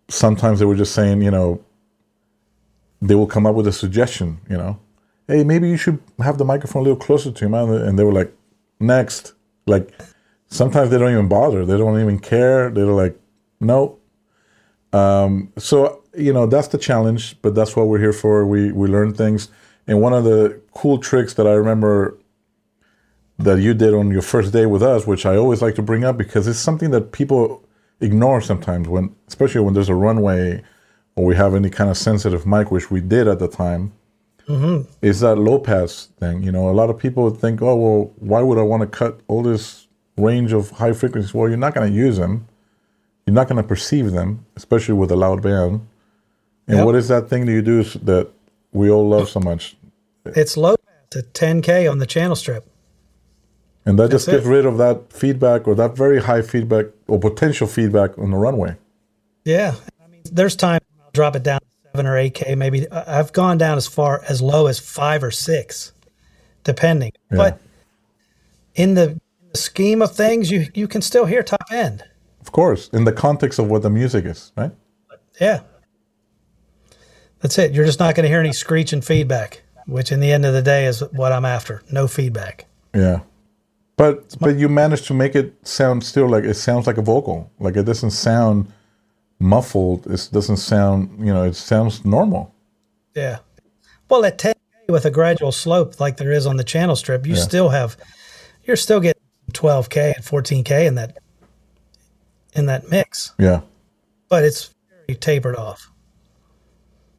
[0.08, 1.64] sometimes they were just saying, you know,
[3.02, 4.80] they will come up with a suggestion, you know,
[5.30, 7.70] hey, maybe you should have the microphone a little closer to you, man.
[7.70, 8.34] And they were like,
[8.80, 9.34] next.
[9.66, 9.94] Like,
[10.48, 11.66] sometimes they don't even bother.
[11.66, 12.70] They don't even care.
[12.70, 13.18] They're like,
[13.60, 14.00] no.
[14.92, 18.46] Um, so you know that's the challenge, but that's what we're here for.
[18.46, 19.50] We we learn things,
[19.86, 22.18] and one of the cool tricks that I remember
[23.38, 26.04] that you did on your first day with us, which I always like to bring
[26.04, 27.64] up because it's something that people
[28.02, 30.62] ignore sometimes when, especially when there's a runway
[31.16, 33.94] or we have any kind of sensitive mic, which we did at the time.
[34.50, 34.92] Mm-hmm.
[35.04, 36.42] Is that low pass thing?
[36.42, 39.20] You know, a lot of people think, oh well, why would I want to cut
[39.28, 41.34] all this range of high frequencies?
[41.34, 42.48] Well, you're not going to use them.
[43.28, 45.88] You're not going to perceive them, especially with a loud band.
[46.68, 46.86] And yep.
[46.86, 48.30] what is that thing that you do that
[48.72, 49.78] we all love so much?
[50.26, 50.76] It's low
[51.12, 52.68] to 10k on the channel strip.
[53.86, 54.50] And that That's just gets it.
[54.50, 58.78] rid of that feedback or that very high feedback or potential feedback on the runway.
[59.46, 59.76] Yeah.
[60.04, 61.60] I mean, there's time I'll drop it down
[62.00, 62.56] seven or eight K.
[62.56, 65.92] Maybe uh, I've gone down as far as low as five or six,
[66.64, 67.12] depending.
[67.30, 67.38] Yeah.
[67.38, 67.62] But
[68.76, 69.20] in the
[69.54, 72.04] scheme of things, you, you can still hear top end.
[72.40, 74.72] Of course, in the context of what the music is, right?
[75.42, 75.62] Yeah.
[77.42, 77.74] That's it.
[77.74, 80.62] You're just not going to hear any screeching feedback, which in the end of the
[80.62, 81.84] day is what I'm after.
[81.92, 82.66] No feedback.
[82.94, 83.22] Yeah.
[83.98, 87.52] But but you managed to make it sound still like it sounds like a vocal.
[87.60, 88.72] Like it doesn't sound
[89.40, 90.06] muffled.
[90.08, 91.44] It doesn't sound you know.
[91.44, 92.54] It sounds normal.
[93.16, 93.40] Yeah.
[94.10, 94.54] Well, at 10
[94.88, 97.42] with a gradual slope like there is on the channel strip, you yeah.
[97.42, 97.98] still have
[98.66, 99.22] you're still getting
[99.52, 101.18] 12k and 14k in that
[102.54, 103.34] in that mix.
[103.38, 103.62] Yeah.
[104.28, 105.92] But it's very tapered off.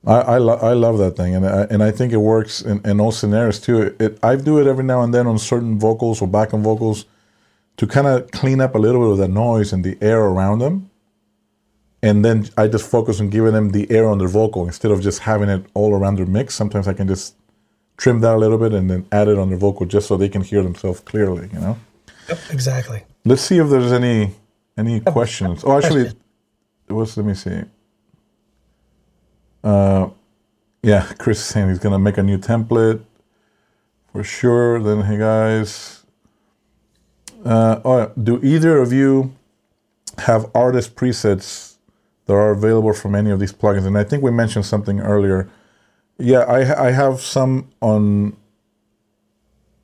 [0.07, 2.81] I I, lo- I love that thing, and I, and I think it works in,
[2.87, 3.83] in all scenarios too.
[3.83, 7.05] It, it, I do it every now and then on certain vocals or backing vocals
[7.77, 10.59] to kind of clean up a little bit of the noise and the air around
[10.61, 10.90] them,
[12.03, 15.03] and then I just focus on giving them the air on their vocal instead of
[15.03, 16.55] just having it all around their mix.
[16.55, 17.35] Sometimes I can just
[17.99, 20.29] trim that a little bit and then add it on their vocal just so they
[20.29, 21.51] can hear themselves clearly.
[21.53, 21.79] You know.
[22.29, 23.03] Yep, exactly.
[23.25, 24.33] Let's see if there's any
[24.79, 25.63] any questions.
[25.65, 26.13] Oh, actually,
[26.89, 27.17] it was.
[27.17, 27.63] let me see.
[29.63, 30.09] Uh,
[30.83, 33.03] yeah, Chris is saying he's gonna make a new template
[34.11, 34.81] for sure.
[34.83, 36.05] Then, hey guys,
[37.45, 39.35] uh, oh, do either of you
[40.17, 41.70] have artist presets
[42.31, 43.87] that are available from any of these plugins?
[43.87, 45.49] And I think we mentioned something earlier.
[46.19, 48.37] Yeah, I I have some on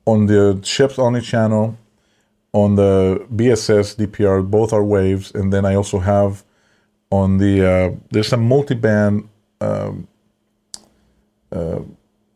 [0.05, 1.77] on the Scheps Omni channel,
[2.53, 4.49] on the BSS DPR.
[4.49, 6.43] Both are waves, and then I also have
[7.11, 9.29] on the uh, there's a multi-band
[9.61, 10.07] um,
[11.51, 11.79] uh,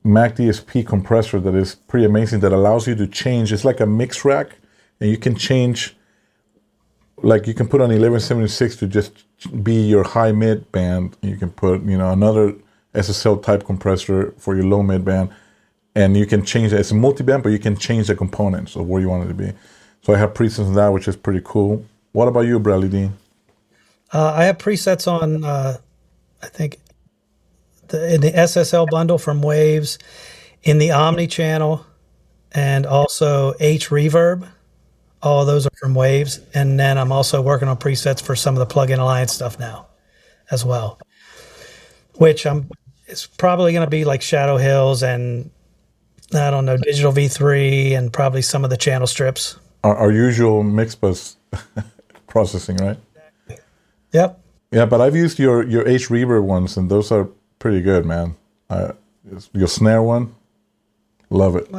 [0.05, 3.53] McDSP compressor that is pretty amazing that allows you to change.
[3.53, 4.57] It's like a mix rack,
[4.99, 5.95] and you can change.
[7.23, 9.25] Like you can put on 1176 to just
[9.63, 11.17] be your high mid band.
[11.21, 12.55] You can put you know another
[12.93, 15.29] SSL type compressor for your low mid band,
[15.95, 16.79] and you can change it.
[16.79, 19.27] It's a multi band, but you can change the components of where you want it
[19.27, 19.53] to be.
[20.03, 21.85] So I have presets on that, which is pretty cool.
[22.11, 23.13] What about you, Bradley Dean?
[24.13, 25.77] Uh, I have presets on, uh,
[26.41, 26.79] I think,
[27.87, 29.97] the, in the SSL bundle from Waves,
[30.63, 31.85] in the Omni channel,
[32.51, 34.47] and also H Reverb.
[35.23, 36.39] All those are from Waves.
[36.53, 39.87] And then I'm also working on presets for some of the Plugin Alliance stuff now
[40.49, 40.99] as well,
[42.15, 42.69] which I'm
[43.07, 45.51] it's probably going to be like Shadow Hills and
[46.33, 49.57] I don't know, Digital V3 and probably some of the channel strips.
[49.83, 51.35] Our, our usual mix bus
[52.27, 52.97] processing, right?
[54.13, 54.39] Yep.
[54.71, 57.27] Yeah, but I've used your your H Reverb ones, and those are
[57.59, 58.35] pretty good, man.
[58.69, 58.93] Uh,
[59.53, 60.33] your snare one,
[61.29, 61.69] love it.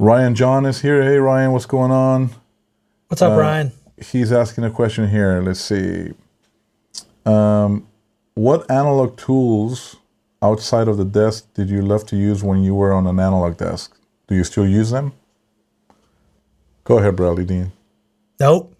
[0.00, 1.02] Ryan John is here.
[1.02, 2.30] Hey, Ryan, what's going on?
[3.08, 3.72] What's up, uh, Ryan?
[3.98, 5.42] He's asking a question here.
[5.42, 6.12] Let's see.
[7.26, 7.86] Um,
[8.32, 9.96] what analog tools
[10.40, 13.58] outside of the desk did you love to use when you were on an analog
[13.58, 13.94] desk?
[14.26, 15.12] Do you still use them?
[16.84, 17.70] Go ahead, Bradley Dean.
[18.40, 18.74] Nope.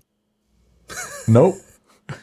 [1.28, 1.56] nope.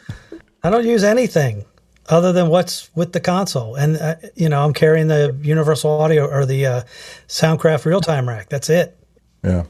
[0.63, 1.65] I don't use anything
[2.09, 3.75] other than what's with the console.
[3.75, 6.81] And uh, you know, I'm carrying the Universal Audio or the uh,
[7.27, 8.49] Soundcraft real time rack.
[8.49, 8.97] That's it.
[9.43, 9.65] Yeah.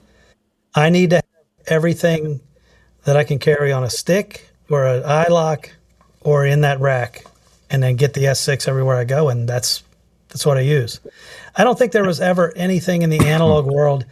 [0.75, 1.23] I need to have
[1.67, 2.39] everything
[3.05, 5.69] that I can carry on a stick or an iLok
[6.21, 7.25] or in that rack,
[7.69, 9.29] and then get the S6 everywhere I go.
[9.29, 9.83] And that's
[10.29, 10.99] that's what I use.
[11.55, 14.05] I don't think there was ever anything in the analog world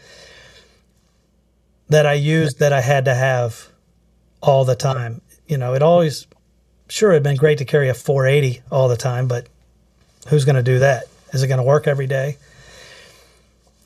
[1.89, 3.67] that I used that I had to have
[4.41, 5.21] all the time.
[5.47, 6.25] You know, it always
[6.87, 9.47] sure it'd been great to carry a 480 all the time, but
[10.27, 11.05] who's going to do that?
[11.33, 12.37] Is it going to work every day?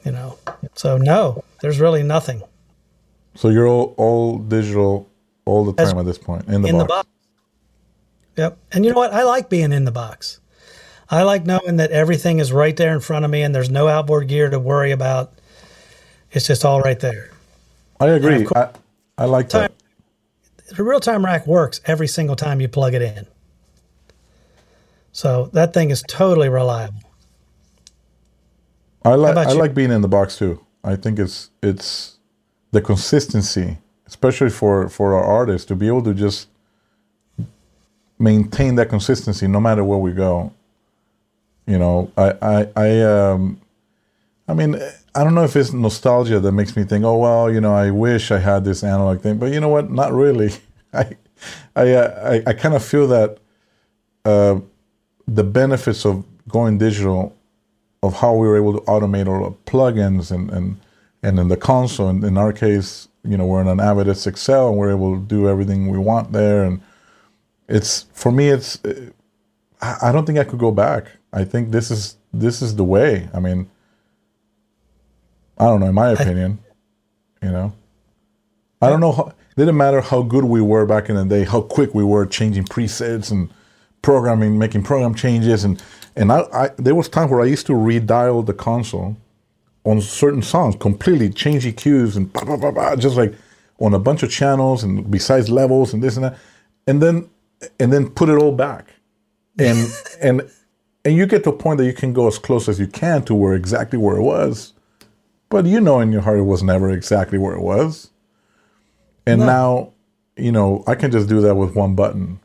[0.05, 0.37] You know,
[0.75, 2.41] so no, there's really nothing.
[3.35, 5.09] So you're all, all digital
[5.45, 6.83] all the time As, at this point in the in box.
[6.83, 7.09] The box.
[8.37, 8.57] Yep.
[8.71, 9.13] And you know what?
[9.13, 10.39] I like being in the box.
[11.09, 13.87] I like knowing that everything is right there in front of me and there's no
[13.87, 15.33] outboard gear to worry about.
[16.31, 17.31] It's just all right there.
[17.99, 18.45] I agree.
[18.45, 18.69] Course,
[19.17, 19.73] I, I like that
[20.75, 23.27] the real time rack works every single time you plug it in.
[25.11, 27.01] So that thing is totally reliable.
[29.03, 29.57] I like I you?
[29.57, 30.63] like being in the box too.
[30.83, 32.17] I think it's it's
[32.71, 33.77] the consistency,
[34.07, 36.47] especially for for our artists, to be able to just
[38.19, 40.53] maintain that consistency no matter where we go.
[41.65, 43.61] You know, I I I um,
[44.47, 44.79] I mean,
[45.15, 47.91] I don't know if it's nostalgia that makes me think, oh well, you know, I
[47.91, 49.89] wish I had this analog thing, but you know what?
[49.89, 50.51] Not really.
[50.93, 51.17] I
[51.75, 53.37] I uh, I, I kind of feel that
[54.25, 54.59] uh,
[55.27, 57.35] the benefits of going digital
[58.01, 60.79] of how we were able to automate all the plugins and and
[61.23, 62.07] and in the console.
[62.07, 65.21] And in our case, you know, we're in an Avid S6L and we're able to
[65.21, 66.63] do everything we want there.
[66.63, 66.81] And
[67.67, 68.79] it's for me, it's
[69.81, 71.07] I don't think I could go back.
[71.33, 73.29] I think this is this is the way.
[73.33, 73.69] I mean,
[75.59, 75.87] I don't know.
[75.87, 76.59] In my opinion,
[77.41, 77.73] I, you know,
[78.81, 79.11] I don't know.
[79.11, 82.03] How, it didn't matter how good we were back in the day, how quick we
[82.03, 83.49] were changing presets and
[84.01, 85.81] programming, making program changes, and
[86.15, 89.17] and I, I there was time where I used to redial the console
[89.83, 93.33] on certain songs, completely change EQs and bah, bah, bah, bah, just like
[93.79, 96.37] on a bunch of channels and besides levels and this and that,
[96.87, 97.29] and then
[97.79, 98.93] and then put it all back,
[99.59, 99.91] and
[100.21, 100.49] and
[101.03, 103.23] and you get to a point that you can go as close as you can
[103.25, 104.73] to where exactly where it was,
[105.49, 108.09] but you know in your heart it was never exactly where it was,
[109.25, 109.45] and no.
[109.45, 109.93] now
[110.37, 112.39] you know I can just do that with one button,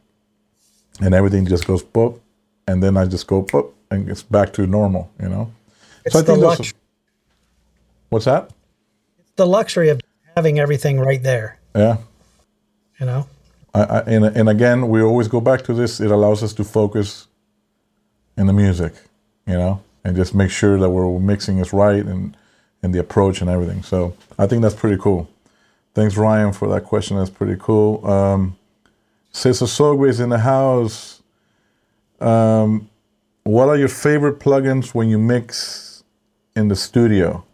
[1.00, 2.20] and everything just goes boop,
[2.66, 5.52] and then I just go boop, and it's back to normal, you know.
[6.04, 6.74] It's so I think that's
[8.14, 8.50] What's that?
[9.18, 10.00] It's the luxury of
[10.36, 11.58] having everything right there.
[11.74, 11.96] Yeah.
[13.00, 13.26] You know.
[13.74, 16.00] I, I, and and again, we always go back to this.
[16.00, 17.26] It allows us to focus
[18.36, 18.94] in the music,
[19.48, 22.36] you know, and just make sure that we're mixing is right and
[22.84, 23.82] and the approach and everything.
[23.82, 25.28] So I think that's pretty cool.
[25.94, 27.16] Thanks, Ryan, for that question.
[27.16, 28.06] That's pretty cool.
[28.06, 28.56] Um,
[29.32, 31.22] Cesar Sogwe's in the house.
[32.20, 32.90] Um,
[33.42, 36.04] what are your favorite plugins when you mix
[36.54, 37.44] in the studio?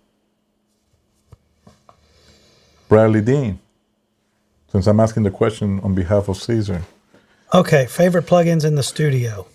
[2.88, 3.60] Bradley Dean,
[4.72, 6.82] since I'm asking the question on behalf of Caesar.
[7.54, 9.46] Okay, favorite plugins in the studio.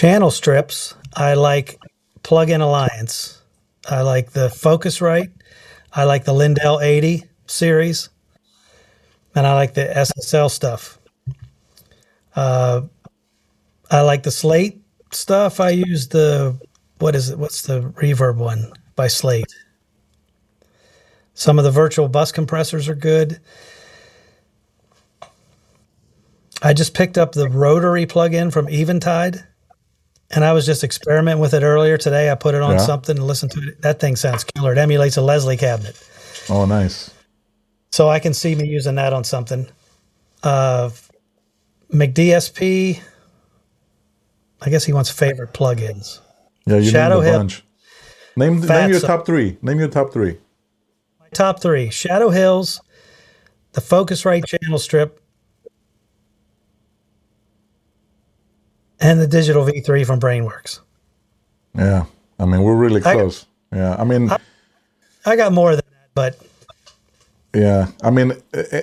[0.00, 0.94] Channel strips.
[1.14, 1.78] I like
[2.22, 3.42] Plugin Alliance.
[3.86, 5.30] I like the Focusrite.
[5.92, 8.08] I like the Lindell 80 series.
[9.34, 10.98] And I like the SSL stuff.
[12.34, 12.80] Uh,
[13.90, 15.60] I like the Slate stuff.
[15.60, 16.58] I use the
[16.98, 17.38] what is it?
[17.38, 19.54] What's the reverb one by Slate?
[21.34, 23.38] Some of the virtual bus compressors are good.
[26.62, 29.44] I just picked up the rotary plug-in from Eventide,
[30.30, 32.30] and I was just experimenting with it earlier today.
[32.30, 32.78] I put it on yeah.
[32.78, 33.82] something and listened to it.
[33.82, 34.72] That thing sounds killer.
[34.72, 36.00] It emulates a Leslie cabinet.
[36.48, 37.10] Oh, nice.
[37.90, 39.66] So I can see me using that on something.
[40.42, 40.90] Uh,
[41.92, 43.00] McDSP.
[44.62, 46.20] I guess he wants favorite plugins.
[46.66, 47.64] Yeah, you Shadow named a bunch.
[48.36, 49.58] Name, name your top three.
[49.62, 50.38] Name your top three.
[51.18, 52.80] My top three: Shadow Hills,
[53.72, 55.20] the Focusrite channel strip,
[59.00, 60.80] and the Digital V3 from Brainworx.
[61.76, 62.04] Yeah,
[62.38, 63.46] I mean we're really close.
[63.72, 64.38] I, yeah, I mean, I,
[65.24, 66.38] I got more than that, but
[67.54, 68.32] yeah, I mean,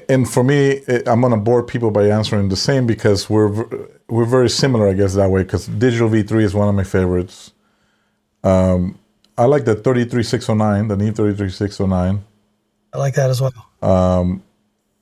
[0.09, 3.65] and for me, I'm gonna bore people by answering the same because we're
[4.09, 5.43] we're very similar, I guess, that way.
[5.43, 7.51] Because Digital V3 is one of my favorites.
[8.43, 8.99] Um,
[9.37, 12.23] I like the 33609, the Neve 33609.
[12.93, 13.53] I like that as well.
[13.81, 14.43] Um,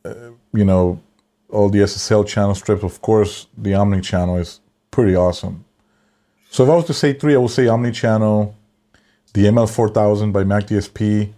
[0.04, 0.14] uh,
[0.54, 1.02] you know,
[1.50, 2.84] all the SSL channel strips.
[2.84, 4.60] Of course, the Omni channel is
[4.96, 5.66] pretty awesome.
[6.50, 8.56] So if I was to say three, I would say Omni channel,
[9.34, 11.34] the ML4000 by McDSP,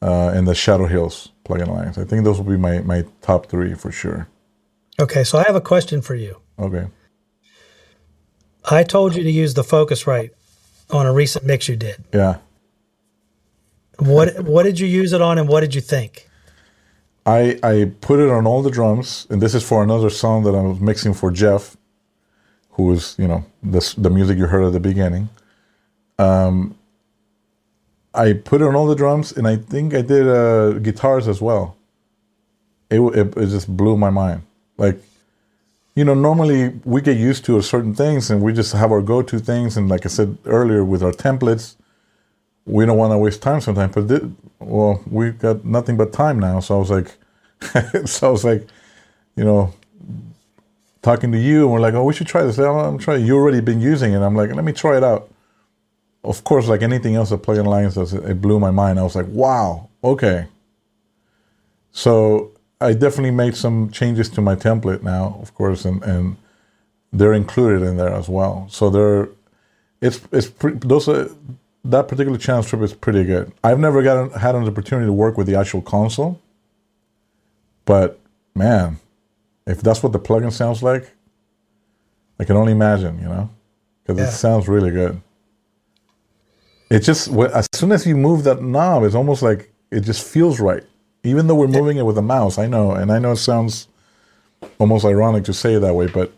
[0.00, 1.98] uh, and the Shadow Hills plugin alliance.
[1.98, 4.28] I think those will be my, my top three for sure.
[5.00, 6.40] Okay, so I have a question for you.
[6.60, 6.86] Okay.
[8.64, 10.30] I told you to use the Focusrite
[10.90, 12.04] on a recent mix you did.
[12.14, 12.38] Yeah.
[13.98, 16.28] What what did you use it on, and what did you think?
[17.24, 20.54] I I put it on all the drums, and this is for another song that
[20.54, 21.76] I was mixing for Jeff,
[22.76, 25.28] who was you know the the music you heard at the beginning.
[26.18, 26.76] Um,
[28.14, 31.40] I put it on all the drums, and I think I did uh, guitars as
[31.40, 31.76] well.
[32.90, 34.42] It, it it just blew my mind.
[34.78, 35.00] Like
[35.96, 39.22] you know, normally we get used to certain things and we just have our go
[39.22, 39.78] to things.
[39.78, 41.74] And like I said earlier, with our templates,
[42.66, 43.94] we don't want to waste time sometimes.
[43.94, 44.22] But, this,
[44.58, 46.60] well, we've got nothing but time now.
[46.60, 48.68] So I was like, so I was like,
[49.36, 49.72] you know,
[51.06, 52.58] talking to you and we're like, oh, we should try this.
[52.58, 53.24] I'm trying.
[53.24, 54.20] You already been using it.
[54.26, 55.30] I'm like, let me try it out.
[56.24, 58.98] Of course, like anything else that Plugin Alliance does, it blew my mind.
[58.98, 60.48] I was like, wow, okay.
[61.92, 62.10] So
[62.80, 66.36] I definitely made some changes to my template now, of course, and, and
[67.12, 68.66] they're included in there as well.
[68.68, 69.28] So they're
[70.00, 71.30] it's it's pre- those are,
[71.84, 73.52] that particular channel strip is pretty good.
[73.62, 76.40] I've never gotten had an opportunity to work with the actual console,
[77.84, 78.18] but
[78.54, 78.98] man,
[79.66, 81.12] if that's what the plugin sounds like,
[82.38, 83.50] I can only imagine, you know,
[84.02, 84.28] because yeah.
[84.28, 85.20] it sounds really good.
[86.90, 90.60] It just as soon as you move that knob, it's almost like it just feels
[90.60, 90.84] right.
[91.24, 93.88] Even though we're moving it with a mouse, I know, and I know it sounds
[94.78, 96.32] almost ironic to say it that way, but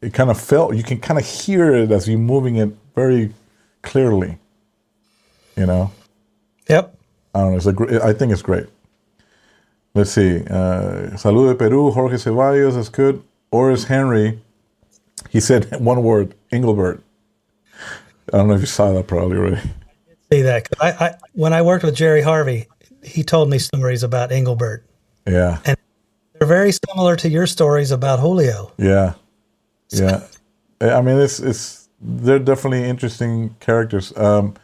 [0.00, 3.34] it kind of felt you can kind of hear it as you're moving it very
[3.82, 4.38] clearly.
[5.56, 5.92] You know.
[6.68, 6.96] Yep.
[7.34, 7.56] I don't know.
[7.56, 8.66] It's a gr- I think it's great.
[9.94, 10.38] Let's see.
[10.38, 13.22] Uh, Salud de Peru, Jorge Ceballos, that's good.
[13.50, 14.40] Oris Henry,
[15.28, 17.02] he said one word, Engelbert.
[18.32, 19.60] I don't know if you saw that probably already.
[20.30, 20.68] See that?
[20.80, 22.68] I, I when I worked with Jerry Harvey,
[23.02, 24.84] he told me stories about Engelbert.
[25.26, 25.58] Yeah.
[25.64, 25.76] And
[26.34, 28.72] they're very similar to your stories about Julio.
[28.78, 29.14] Yeah.
[29.90, 30.24] Yeah.
[30.80, 34.16] I mean, it's it's they're definitely interesting characters.
[34.16, 34.54] Um,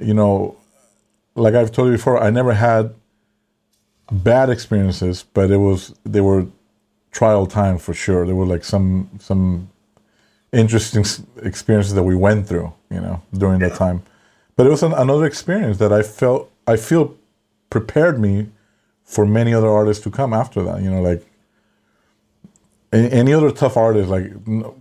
[0.00, 0.56] you know,
[1.34, 2.94] like I've told you before, I never had
[4.12, 6.46] bad experiences, but it was they were
[7.10, 8.26] trial time for sure.
[8.26, 9.70] There were like some some
[10.52, 11.04] interesting
[11.42, 13.68] experiences that we went through, you know, during yeah.
[13.68, 14.02] that time.
[14.54, 17.16] But it was an, another experience that I felt I feel
[17.70, 18.48] prepared me
[19.04, 20.82] for many other artists to come after that.
[20.82, 21.26] You know, like
[22.92, 24.76] any other tough artist, like no,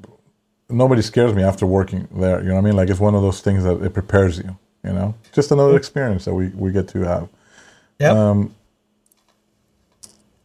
[0.70, 2.42] nobody scares me after working there.
[2.42, 2.76] You know what I mean?
[2.76, 4.58] Like it's one of those things that it prepares you.
[4.84, 7.30] You know, just another experience that we we get to have.
[8.00, 8.12] Yeah.
[8.12, 8.56] Um,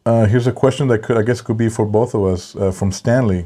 [0.07, 2.71] uh, here's a question that could, I guess, could be for both of us uh,
[2.71, 3.45] from Stanley.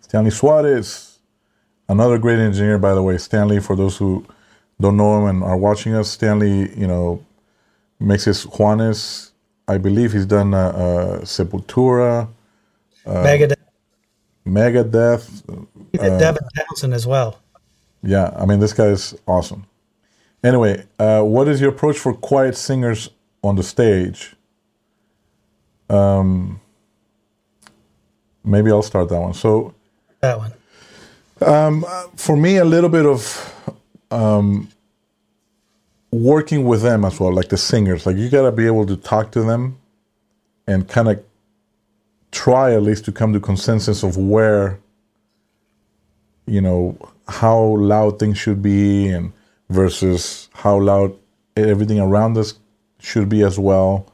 [0.00, 1.18] Stanley Soares,
[1.88, 3.18] another great engineer, by the way.
[3.18, 4.24] Stanley, for those who
[4.80, 7.24] don't know him and are watching us, Stanley, you know,
[7.98, 9.32] makes his Juanes.
[9.66, 12.28] I believe he's done uh, uh Sepultura,
[13.04, 13.56] uh, Megadeth,
[14.46, 15.26] Megadeth.
[15.98, 17.40] Uh, Devin Townsend as well.
[18.04, 19.66] Yeah, I mean, this guy is awesome.
[20.44, 23.10] Anyway, uh, what is your approach for quiet singers
[23.42, 24.36] on the stage?
[25.88, 26.60] Um,
[28.44, 29.34] maybe I'll start that one.
[29.34, 29.74] So
[30.20, 30.52] that one.
[31.40, 31.84] Um,
[32.16, 33.76] for me, a little bit of
[34.10, 34.68] um,
[36.10, 38.06] working with them as well, like the singers.
[38.06, 39.78] Like you got to be able to talk to them
[40.66, 41.22] and kind of
[42.30, 44.78] try at least to come to consensus of where
[46.46, 46.96] you know
[47.28, 49.32] how loud things should be and
[49.70, 51.16] versus how loud
[51.56, 52.54] everything around us
[52.98, 54.06] should be as well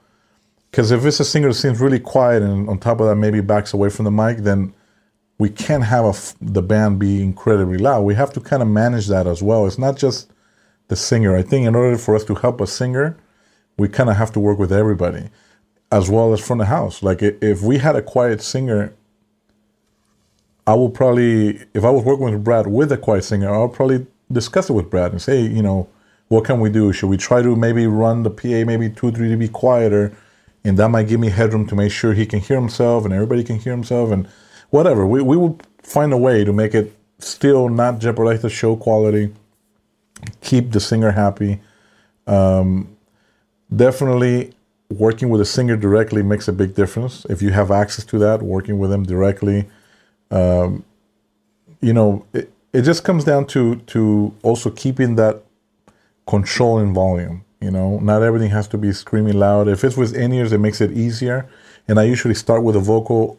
[0.71, 3.41] because if it's a singer that seems really quiet and on top of that maybe
[3.41, 4.73] backs away from the mic then
[5.39, 9.27] we can't have the band be incredibly loud we have to kind of manage that
[9.27, 10.31] as well it's not just
[10.89, 13.17] the singer i think in order for us to help a singer
[13.79, 15.29] we kind of have to work with everybody
[15.93, 18.93] as well as from the house like if we had a quiet singer
[20.71, 24.07] I will probably, if I was working with Brad with a quiet singer, I'll probably
[24.31, 25.89] discuss it with Brad and say, you know,
[26.29, 26.93] what can we do?
[26.93, 30.17] Should we try to maybe run the PA maybe two three to be quieter?
[30.65, 33.43] And that might give me headroom to make sure he can hear himself and everybody
[33.43, 34.29] can hear himself and
[34.71, 35.07] whatever.
[35.07, 39.33] We, we will find a way to make it still not jeopardize the show quality,
[40.41, 41.61] keep the singer happy.
[42.27, 42.97] Um,
[43.75, 44.53] definitely
[44.91, 47.25] working with a singer directly makes a big difference.
[47.31, 49.67] If you have access to that, working with them directly
[50.31, 50.85] um,
[51.81, 55.43] you know, it, it just comes down to to also keeping that
[56.27, 57.45] control in volume.
[57.61, 59.69] You know, not everything has to be screaming loud.
[59.69, 61.49] If it's with in ears, it makes it easier.
[61.87, 63.39] And I usually start with a vocal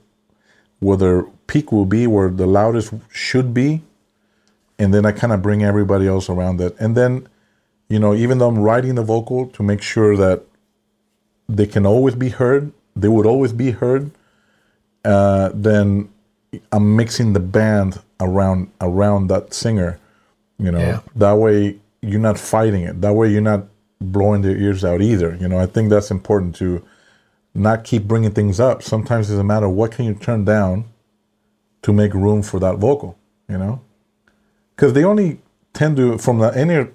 [0.80, 3.82] where the peak will be, where the loudest should be,
[4.78, 6.76] and then I kind of bring everybody else around it.
[6.80, 7.28] And then,
[7.88, 10.43] you know, even though I'm writing the vocal to make sure that
[11.47, 14.11] they can always be heard, they would always be heard.
[15.05, 16.09] Uh, then
[16.72, 19.99] I'm mixing the band around around that singer.
[20.57, 20.99] You know, yeah.
[21.15, 23.01] that way you're not fighting it.
[23.01, 23.65] That way you're not
[24.02, 25.38] blowing their ears out either.
[25.39, 26.84] You know, I think that's important to
[27.54, 28.82] not keep bringing things up.
[28.82, 30.86] Sometimes it's a matter of what can you turn down
[31.84, 33.18] to make room for that vocal.
[33.47, 33.82] You know,
[34.76, 35.39] because they only
[35.74, 36.91] tend to, from the inner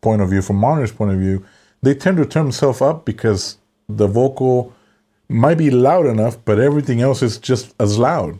[0.00, 1.44] point of view, from monitor's point of view,
[1.82, 3.58] they tend to turn themselves up because
[3.88, 4.74] the vocal
[5.28, 8.38] might be loud enough, but everything else is just as loud.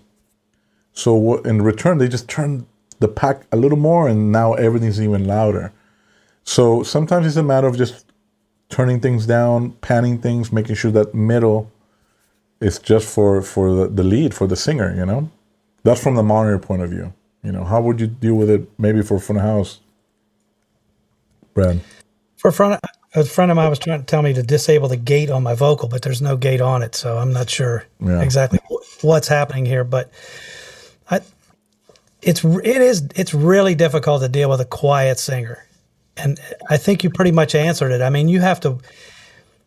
[0.93, 2.67] So in return, they just turn
[2.99, 5.73] the pack a little more, and now everything's even louder.
[6.45, 8.07] So sometimes it's a matter of just
[8.69, 11.71] turning things down, panning things, making sure that middle
[12.61, 14.95] is just for for the, the lead for the singer.
[14.95, 15.31] You know,
[15.83, 17.13] that's from the monitor point of view.
[17.43, 18.69] You know, how would you deal with it?
[18.79, 19.81] Maybe for front of house,
[21.55, 21.81] Brad.
[22.37, 22.81] For front
[23.15, 25.55] a friend of mine was trying to tell me to disable the gate on my
[25.55, 28.23] vocal, but there's no gate on it, so I'm not sure yeah.
[28.23, 28.59] exactly
[29.03, 29.85] what's happening here.
[29.85, 30.11] But
[31.11, 31.21] I,
[32.23, 35.65] it's it is it's really difficult to deal with a quiet singer,
[36.23, 38.01] and I think you pretty much answered it.
[38.01, 38.79] I mean, you have to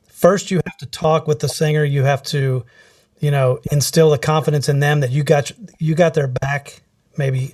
[0.08, 1.84] first you have to talk with the singer.
[1.84, 2.66] You have to,
[3.20, 6.82] you know, instill the confidence in them that you got you got their back.
[7.18, 7.54] Maybe,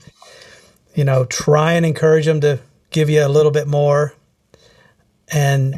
[0.96, 2.60] you know, try and encourage them to
[2.92, 4.14] give you a little bit more
[5.32, 5.78] and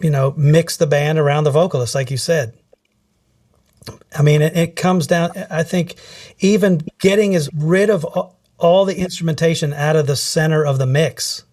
[0.00, 2.52] you know mix the band around the vocalist like you said
[4.18, 5.94] i mean it, it comes down i think
[6.40, 8.04] even getting is rid of
[8.58, 11.44] all the instrumentation out of the center of the mix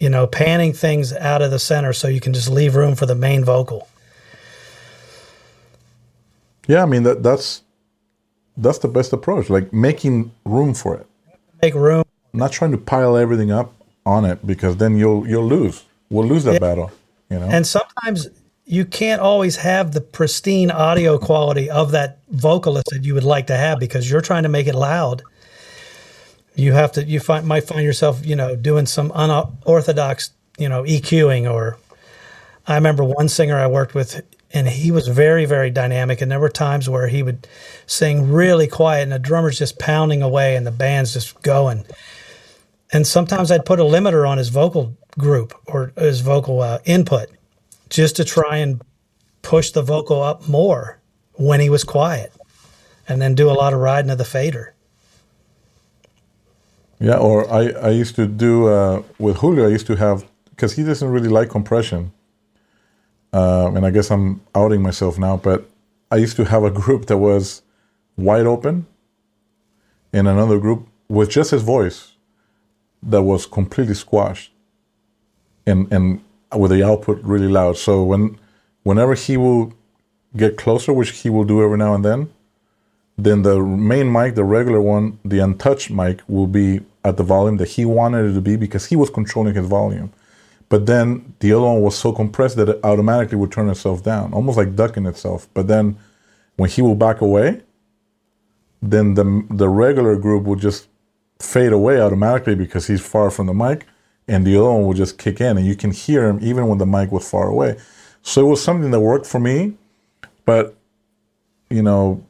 [0.00, 3.06] you know panning things out of the center so you can just leave room for
[3.06, 3.88] the main vocal
[6.66, 7.62] yeah i mean that that's
[8.56, 11.06] that's the best approach like making room for it
[11.62, 13.72] make room not trying to pile everything up
[14.04, 16.58] on it because then you'll you'll lose we'll lose that yeah.
[16.58, 16.92] battle.
[17.30, 18.28] You know, and sometimes
[18.64, 23.46] you can't always have the pristine audio quality of that vocalist that you would like
[23.48, 25.22] to have because you're trying to make it loud.
[26.56, 27.04] You have to.
[27.04, 31.50] You find, might find yourself, you know, doing some unorthodox, you know, EQing.
[31.50, 31.78] Or
[32.66, 36.20] I remember one singer I worked with, and he was very, very dynamic.
[36.22, 37.46] And there were times where he would
[37.86, 41.84] sing really quiet, and the drummer's just pounding away, and the band's just going.
[42.92, 47.28] And sometimes I'd put a limiter on his vocal group or his vocal uh, input
[47.90, 48.80] just to try and
[49.42, 50.98] push the vocal up more
[51.34, 52.32] when he was quiet
[53.08, 54.74] and then do a lot of riding of the fader.
[56.98, 60.72] Yeah, or I, I used to do uh, with Julio, I used to have, because
[60.72, 62.12] he doesn't really like compression.
[63.32, 65.68] Uh, and I guess I'm outing myself now, but
[66.10, 67.62] I used to have a group that was
[68.16, 68.86] wide open
[70.12, 72.12] and another group with just his voice
[73.02, 74.52] that was completely squashed
[75.66, 76.22] and and
[76.56, 77.76] with the output really loud.
[77.76, 78.38] So when
[78.84, 79.74] whenever he will
[80.36, 82.30] get closer, which he will do every now and then,
[83.18, 87.56] then the main mic, the regular one, the untouched mic, will be at the volume
[87.58, 90.12] that he wanted it to be because he was controlling his volume.
[90.68, 94.32] But then the other one was so compressed that it automatically would turn itself down,
[94.32, 95.48] almost like ducking itself.
[95.54, 95.96] But then
[96.56, 97.62] when he will back away,
[98.82, 100.88] then the the regular group will just
[101.38, 103.86] fade away automatically because he's far from the mic
[104.28, 106.78] and the other one will just kick in and you can hear him even when
[106.78, 107.76] the mic was far away.
[108.22, 109.74] So it was something that worked for me,
[110.44, 110.74] but
[111.70, 112.24] you know,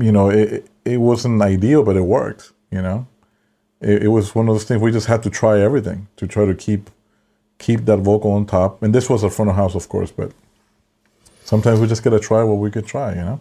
[0.00, 2.52] you know, it it wasn't ideal, but it worked.
[2.70, 3.06] You know,
[3.80, 6.44] it, it was one of those things we just had to try everything to try
[6.44, 6.90] to keep
[7.58, 8.82] keep that vocal on top.
[8.82, 10.32] And this was a front of house, of course, but
[11.44, 13.10] sometimes we just gotta try what we could try.
[13.10, 13.40] You know.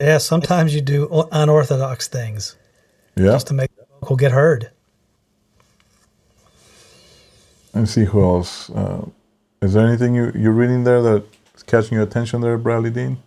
[0.00, 2.56] Yeah, sometimes you do unorthodox things.
[3.16, 3.32] Yeah.
[3.32, 4.70] Just to make the vocal get heard
[7.76, 8.70] and see who else.
[8.70, 9.06] Uh,
[9.62, 13.18] is there anything you, you're reading there that's catching your attention there, Bradley Dean?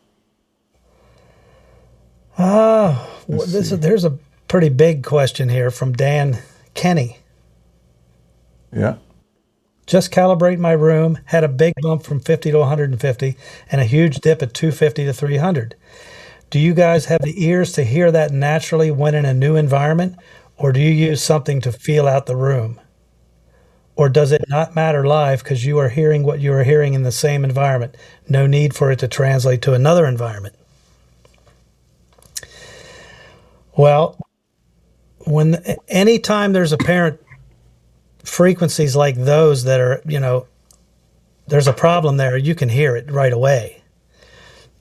[2.42, 4.18] Ah, uh, this is, there's a
[4.48, 6.40] pretty big question here from Dan
[6.74, 7.18] Kenny.
[8.72, 8.96] Yeah.
[9.86, 13.36] Just calibrate my room, had a big bump from 50 to 150
[13.70, 15.76] and a huge dip at 250 to 300.
[16.50, 20.16] Do you guys have the ears to hear that naturally when in a new environment,
[20.56, 22.80] or do you use something to feel out the room?
[23.98, 27.04] Or does it not matter live because you are hearing what you are hearing in
[27.04, 27.98] the same environment?
[28.30, 30.56] No need for it to translate to another environment.
[33.80, 34.18] Well,
[35.20, 37.18] when anytime there's apparent
[38.26, 40.48] frequencies like those that are, you know,
[41.48, 43.82] there's a problem there, you can hear it right away.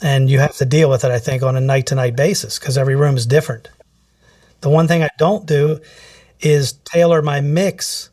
[0.03, 2.59] And you have to deal with it, I think, on a night to night basis
[2.59, 3.71] because every room is different.
[4.63, 5.79] The one thing I don't do
[6.41, 8.11] is tailor my mix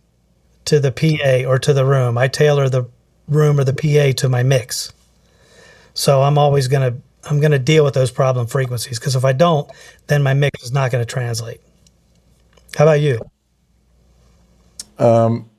[0.65, 2.15] to the PA or to the room.
[2.15, 2.87] I tailor the
[3.27, 4.93] room or the PA to my mix.
[5.95, 9.25] So I'm always going to I'm going to deal with those problem frequencies because if
[9.25, 9.69] I don't,
[10.07, 11.59] then my mix is not going to translate.
[12.75, 13.19] How about you?
[14.97, 15.49] Um,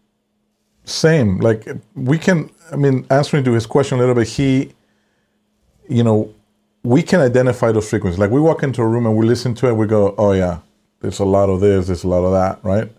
[0.84, 1.38] same.
[1.38, 2.50] Like we can.
[2.72, 4.72] I mean, answering to his question a little bit, he,
[5.88, 6.32] you know,
[6.82, 8.18] we can identify those frequencies.
[8.18, 10.58] Like we walk into a room and we listen to it, we go, "Oh yeah,
[11.00, 12.90] there's a lot of this, there's a lot of that," right?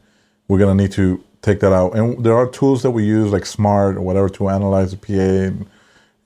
[0.47, 1.95] We're gonna need to take that out.
[1.95, 5.13] And there are tools that we use like Smaart or whatever to analyze the PA
[5.13, 5.65] and,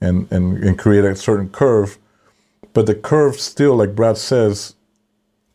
[0.00, 1.98] and, and, and create a certain curve.
[2.72, 4.74] But the curve still, like Brad says,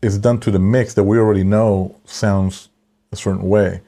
[0.02, 2.70] is done to the mix that we already know sounds
[3.12, 3.82] a certain way.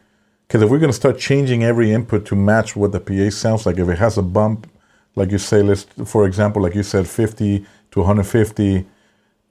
[0.47, 3.65] Because if we're going to start changing every input to match what the PA sounds
[3.65, 4.67] like, if it has a bump,
[5.15, 8.85] like you say, let's, for example, like you said, 50 to 150,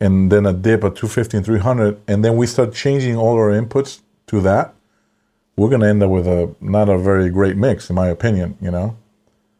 [0.01, 3.51] and then a dip at 250 and 300, and then we start changing all our
[3.51, 4.75] inputs to that,
[5.57, 8.57] we're going to end up with a not a very great mix, in my opinion.
[8.61, 8.97] You know,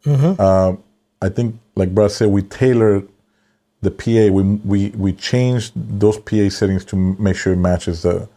[0.05, 0.39] Mm-hmm.
[0.39, 0.75] Uh,
[1.21, 3.07] I think, like Brad said, we tailored
[3.81, 4.33] the PA.
[4.33, 8.29] We we we changed those PA settings to make sure it matches the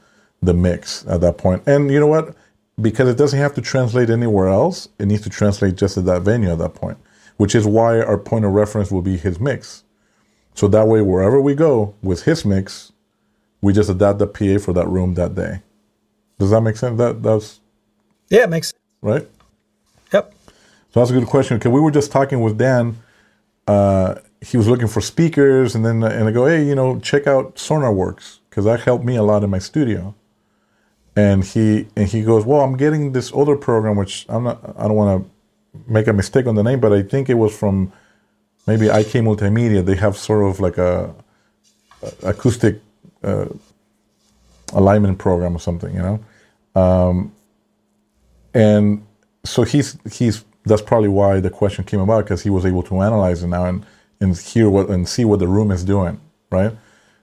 [0.42, 1.62] the mix at that point.
[1.66, 2.34] And you know what?
[2.80, 6.22] Because it doesn't have to translate anywhere else, it needs to translate just at that
[6.22, 6.98] venue at that point.
[7.36, 9.84] Which is why our point of reference will be his mix.
[10.54, 12.92] So that way, wherever we go with his mix,
[13.60, 15.62] we just adapt the PA for that room that day.
[16.38, 16.98] Does that make sense?
[16.98, 17.60] That that's
[18.28, 18.80] yeah, it makes sense.
[19.00, 19.28] Right.
[20.12, 20.34] Yep.
[20.92, 22.98] So that's a good question because we were just talking with Dan.
[23.66, 27.26] Uh, he was looking for speakers, and then and I go, hey, you know, check
[27.26, 30.14] out SonarWorks because that helped me a lot in my studio.
[31.14, 34.74] And he and he goes, well, I'm getting this other program, which I'm not.
[34.76, 35.30] I don't want to
[35.86, 37.92] make a mistake on the name, but I think it was from
[38.66, 39.84] maybe IK Multimedia.
[39.84, 41.14] They have sort of like a,
[42.02, 42.80] a acoustic
[43.22, 43.46] uh,
[44.72, 46.24] alignment program or something, you know.
[46.74, 47.32] Um,
[48.54, 49.06] and
[49.44, 53.00] so he's he's that's probably why the question came about because he was able to
[53.02, 53.84] analyze it now and
[54.22, 56.20] and hear what and see what the room is doing,
[56.50, 56.72] right?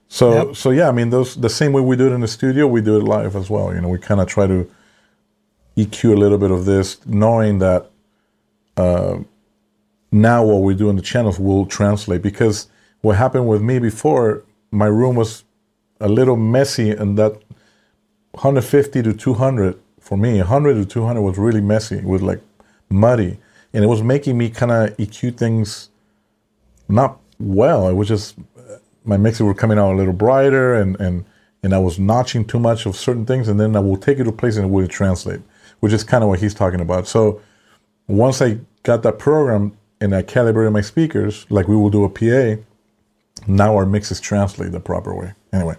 [0.08, 0.56] So yep.
[0.56, 2.80] so yeah, I mean those the same way we do it in the studio, we
[2.80, 3.74] do it live as well.
[3.74, 4.68] You know, we kind of try to
[5.76, 7.90] EQ a little bit of this, knowing that
[8.76, 9.18] uh,
[10.12, 12.22] now what we do in the channels will translate.
[12.22, 12.68] Because
[13.02, 15.44] what happened with me before, my room was
[16.00, 17.32] a little messy, and that
[18.32, 21.98] 150 to 200 for me, 100 to 200 was really messy.
[21.98, 22.40] It was like
[22.88, 23.38] muddy,
[23.72, 25.89] and it was making me kind of EQ things
[26.90, 27.88] not well.
[27.88, 28.36] It was just
[29.04, 31.24] my mixes were coming out a little brighter, and and
[31.62, 34.24] and I was notching too much of certain things, and then I will take it
[34.24, 35.40] to a place and it will translate,
[35.80, 37.06] which is kind of what he's talking about.
[37.06, 37.40] So
[38.06, 42.08] once I got that program and I calibrated my speakers, like we will do a
[42.08, 42.62] PA,
[43.46, 45.32] now our mixes translate the proper way.
[45.52, 45.76] Anyway,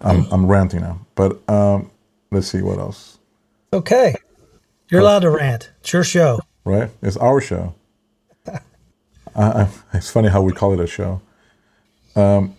[0.00, 1.90] I'm I'm ranting now, but um,
[2.30, 3.18] let's see what else.
[3.72, 4.14] Okay,
[4.88, 5.70] you're allowed to rant.
[5.80, 6.40] It's your show.
[6.64, 6.90] Right?
[7.02, 7.74] It's our show.
[9.36, 11.20] Uh, it's funny how we call it a show.
[12.16, 12.56] Um,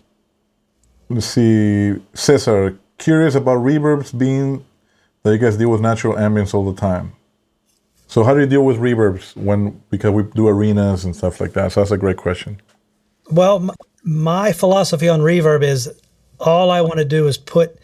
[1.09, 1.95] let's see.
[2.13, 4.63] Cesar, curious about reverbs being
[5.23, 7.13] that you guys deal with natural ambience all the time.
[8.07, 11.53] So how do you deal with reverbs when because we do arenas and stuff like
[11.53, 11.73] that?
[11.73, 12.61] So that's a great question.
[13.30, 13.69] Well,
[14.03, 15.91] my philosophy on reverb is
[16.39, 17.78] all I want to do is put.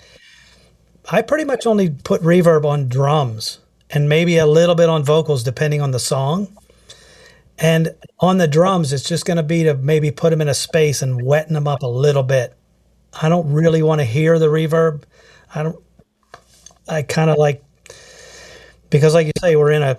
[1.12, 5.44] I pretty much only put reverb on drums and maybe a little bit on vocals
[5.44, 6.56] depending on the song.
[7.60, 10.54] And on the drums, it's just going to be to maybe put them in a
[10.54, 12.56] space and wetten them up a little bit.
[13.22, 15.04] I don't really want to hear the reverb.
[15.54, 15.84] I don't.
[16.88, 17.64] I kind of like
[18.89, 19.97] because, like you say, we're in a.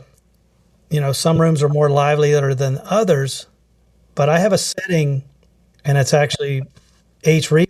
[0.91, 3.47] You know, some rooms are more lively than others,
[4.15, 5.25] but I have a setting,
[5.85, 6.63] and it's actually
[7.25, 7.69] H reverb.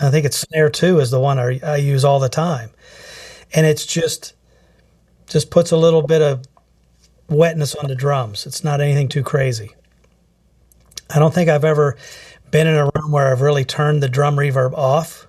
[0.00, 2.70] I think it's snare two is the one I, I use all the time,
[3.54, 4.34] and it's just
[5.26, 6.44] just puts a little bit of
[7.34, 8.46] wetness on the drums.
[8.46, 9.74] It's not anything too crazy.
[11.14, 11.96] I don't think I've ever
[12.50, 15.26] been in a room where I've really turned the drum reverb off.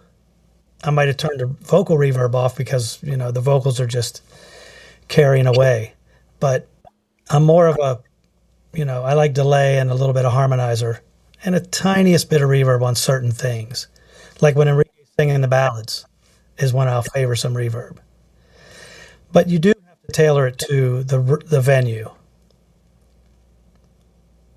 [0.84, 4.22] I might have turned the vocal reverb off because, you know, the vocals are just
[5.08, 5.93] carrying away.
[6.39, 6.68] But
[7.30, 8.01] I'm more of a,
[8.78, 10.99] you know, I like delay and a little bit of harmonizer
[11.45, 13.88] and a tiniest bit of reverb on certain things.
[14.41, 16.06] Like when Enrique's singing the ballads
[16.58, 17.97] is when I'll favor some reverb.
[19.32, 19.74] But you do
[20.14, 22.09] tailor it to the the venue.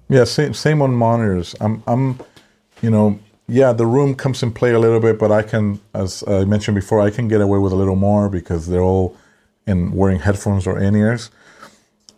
[0.08, 1.54] Yeah, same same on monitors.
[1.60, 2.20] I'm I'm,
[2.80, 6.24] you know, yeah, the room comes in play a little bit, but I can, as
[6.26, 9.16] I mentioned before, I can get away with a little more because they're all
[9.66, 11.30] in wearing headphones or in ears.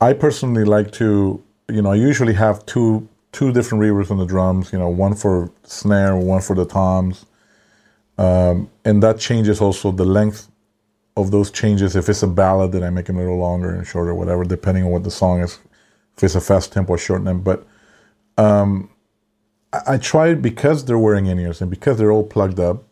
[0.01, 4.27] I personally like to, you know, I usually have two two different reverbs on the
[4.27, 4.73] drums.
[4.73, 7.27] You know, one for snare, one for the toms,
[8.19, 10.48] um, and that changes also the length
[11.19, 11.97] of those changes.
[11.97, 14.85] If it's a ballad, then I make them a little longer and shorter, whatever, depending
[14.85, 15.59] on what the song is.
[16.17, 17.41] If it's a fast tempo, shorten them.
[17.43, 17.67] But
[18.39, 18.89] um,
[19.73, 22.85] I, I try because they're wearing in ears and because they're all plugged up.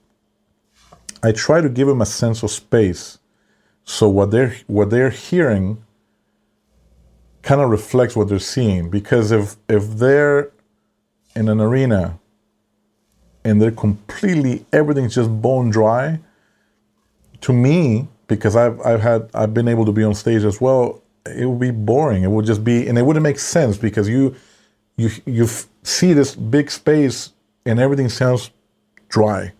[1.22, 3.18] I try to give them a sense of space,
[3.84, 5.82] so what they're what they're hearing
[7.42, 8.90] kind of reflects what they're seeing.
[8.90, 10.50] Because if if they're
[11.34, 12.18] in an arena
[13.44, 16.20] and they're completely everything's just bone dry,
[17.40, 21.02] to me because I've I've had I've been able to be on stage as well.
[21.26, 22.22] It would be boring.
[22.22, 24.34] It would just be, and it wouldn't make sense because you
[24.96, 25.48] you you
[25.82, 27.32] see this big space
[27.64, 28.50] and everything sounds
[29.08, 29.52] dry.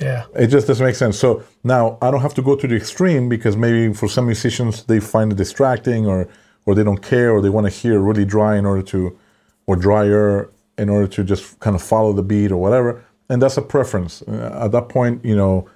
[0.00, 1.18] Yeah, it just doesn't make sense.
[1.18, 4.84] So now I don't have to go to the extreme because maybe for some musicians
[4.84, 6.28] they find it distracting or
[6.66, 9.18] or they don't care or they want to hear really dry in order to
[9.66, 13.04] or drier in order to just kind of follow the beat or whatever.
[13.28, 14.22] And that's a preference.
[14.22, 15.68] Uh, at that point, you know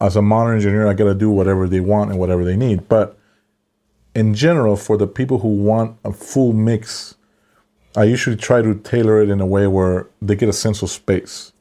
[0.00, 2.88] as a modern engineer, I got to do whatever they want and whatever they need.
[2.88, 3.18] But
[4.14, 7.16] in general, for the people who want a full mix,
[7.96, 10.90] I usually try to tailor it in a way where they get a sense of
[10.90, 11.52] space.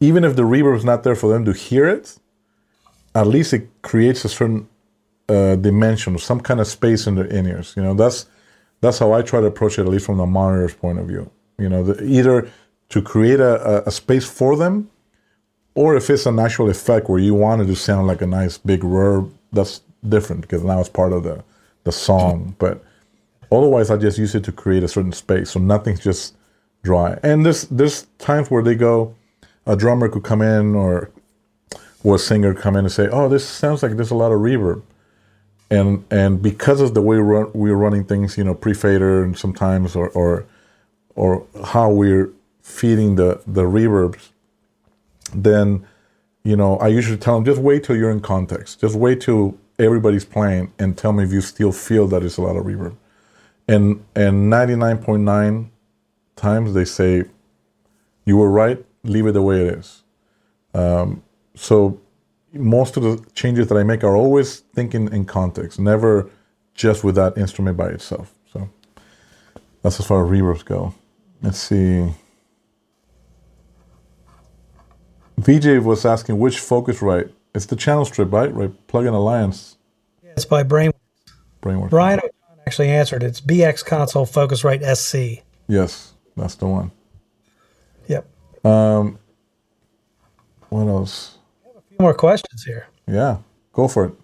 [0.00, 2.18] Even if the reverb is not there for them to hear it,
[3.14, 4.68] at least it creates a certain
[5.28, 7.74] uh, dimension, some kind of space in their in ears.
[7.76, 8.26] You know, that's
[8.80, 11.30] that's how I try to approach it, at least from the monitor's point of view.
[11.58, 12.50] You know, the, either
[12.88, 14.90] to create a, a, space for them,
[15.74, 18.58] or if it's an actual effect where you want it to sound like a nice
[18.58, 21.42] big reverb, that's different because now it's part of the
[21.84, 22.54] the song.
[22.58, 22.82] But
[23.50, 26.36] otherwise, I just use it to create a certain space, so nothing's just
[26.82, 27.18] dry.
[27.22, 29.14] And there's there's times where they go,
[29.66, 31.10] a drummer could come in or
[32.04, 34.40] or a singer come in and say, "Oh, this sounds like there's a lot of
[34.40, 34.82] reverb,"
[35.70, 39.96] and and because of the way we're, we're running things, you know, pre-fader and sometimes
[39.96, 40.44] or or
[41.14, 42.30] or how we're
[42.62, 44.30] feeding the the reverbs,
[45.34, 45.86] then
[46.44, 49.56] you know I usually tell them just wait till you're in context, just wait till
[49.78, 52.96] everybody's playing and tell me if you still feel that it's a lot of reverb,
[53.68, 55.70] and and ninety nine point nine
[56.36, 57.24] times they say
[58.24, 60.02] you were right, leave it the way it is.
[60.74, 61.22] Um,
[61.54, 62.00] so
[62.52, 66.30] most of the changes that I make are always thinking in context, never
[66.74, 68.32] just with that instrument by itself.
[68.52, 68.68] So
[69.82, 70.94] that's as far as reverbs go.
[71.42, 72.14] Let's see.
[75.38, 77.32] VJ was asking which Focusrite.
[77.54, 78.52] It's the channel strip, right?
[78.52, 78.86] Right.
[78.86, 79.76] Plug-in Alliance.
[80.22, 80.92] Yeah, it's by Brainworx.
[81.60, 81.90] Brainworx.
[81.90, 82.20] Brian
[82.66, 83.22] actually answered.
[83.22, 85.42] It's BX Console Focusrite SC.
[85.68, 86.90] Yes, that's the one.
[88.08, 88.26] Yep.
[88.64, 89.18] Um,
[90.68, 91.38] what else?
[91.64, 92.86] I have a few more questions here.
[93.06, 93.38] Yeah,
[93.72, 94.14] go for it.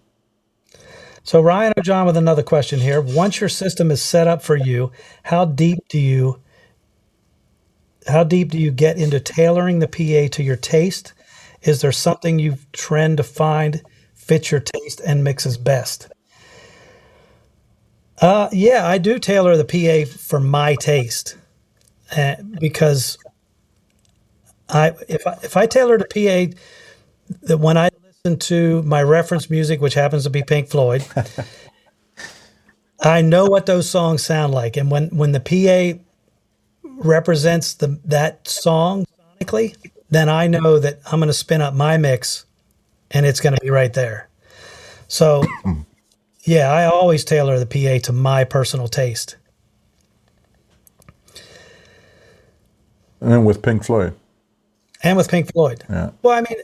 [1.23, 3.03] So Ryan O'John with another question here.
[3.03, 4.91] Once your system is set up for you,
[5.25, 6.41] how deep do you
[8.07, 11.13] how deep do you get into tailoring the PA to your taste?
[11.63, 13.83] Is there something you trend to find
[14.15, 16.09] fits your taste and mixes best?
[18.21, 21.37] Uh, yeah, I do tailor the PA for my taste
[22.17, 23.17] uh, because
[24.69, 26.57] I if I, if I tailor the PA
[27.43, 31.07] that when I listen to my reference music, which happens to be Pink Floyd,
[33.01, 36.03] I know what those songs sound like, and when when the PA
[36.99, 39.07] represents the that song
[39.41, 39.77] sonically,
[40.11, 42.45] then I know that I'm going to spin up my mix,
[43.11, 44.29] and it's going to be right there.
[45.09, 45.45] So,
[46.43, 49.37] yeah, I always tailor the PA to my personal taste.
[53.21, 54.15] And with Pink Floyd.
[55.03, 55.85] And with Pink Floyd.
[55.89, 56.11] Yeah.
[56.23, 56.59] Well, I mean,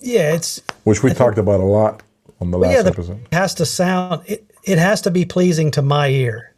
[0.00, 2.02] yeah, it's which we I talked think, about a lot
[2.40, 3.20] on the last yeah, the, episode.
[3.30, 6.54] It has to sound it, it has to be pleasing to my ear.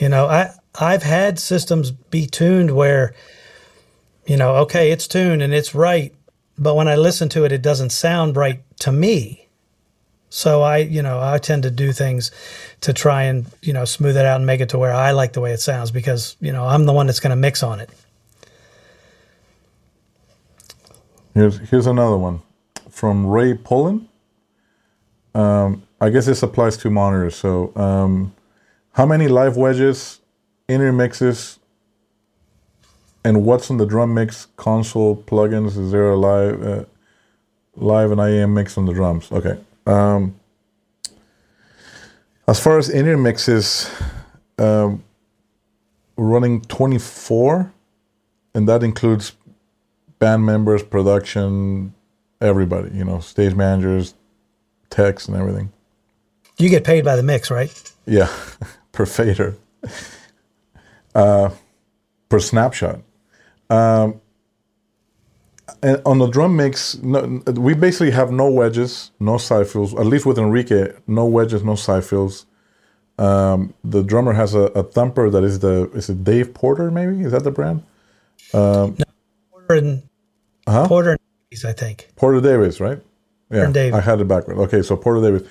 [0.00, 3.14] You know, I I've had systems be tuned where
[4.26, 6.14] you know, okay, it's tuned and it's right,
[6.56, 9.48] but when I listen to it it doesn't sound right to me.
[10.30, 12.32] So I, you know, I tend to do things
[12.80, 15.32] to try and, you know, smooth it out and make it to where I like
[15.32, 17.78] the way it sounds because, you know, I'm the one that's going to mix on
[17.78, 17.88] it.
[21.34, 22.42] Here's here's another one
[22.90, 24.08] from Ray Pullen.
[25.36, 27.36] Um, I guess this applies to monitors.
[27.36, 28.34] So, um,
[28.92, 30.20] how many live wedges,
[30.68, 31.58] in-ear mixes,
[33.24, 35.78] and what's on the drum mix console plugins?
[35.78, 36.84] Is there a live uh,
[37.76, 39.30] live and IEM mix on the drums?
[39.32, 39.58] Okay.
[39.86, 40.38] Um,
[42.46, 43.90] as far as in-ear mixes,
[44.58, 45.02] um,
[46.16, 47.72] running 24,
[48.54, 49.32] and that includes
[50.18, 51.94] band members, production,
[52.40, 54.14] everybody, you know, stage managers,
[54.90, 55.72] techs, and everything.
[56.58, 57.92] You get paid by the mix, right?
[58.06, 58.30] Yeah,
[58.92, 59.56] per fader,
[61.14, 61.50] uh,
[62.28, 63.00] per snapshot.
[63.70, 64.20] Um,
[65.82, 69.94] and on the drum mix, no, we basically have no wedges, no side fills.
[69.94, 72.46] At least with Enrique, no wedges, no side fills.
[73.18, 77.20] Um, the drummer has a, a, thumper that is the is it Dave Porter maybe
[77.20, 77.84] is that the brand?
[78.52, 79.04] Um, no,
[79.52, 80.02] Porter and
[80.66, 80.88] uh-huh.
[80.88, 82.10] Porter Davies, I think.
[82.16, 83.00] Porter Davies, right?
[83.50, 84.58] Yeah, I had it backward.
[84.58, 85.48] Okay, so Porter Davies.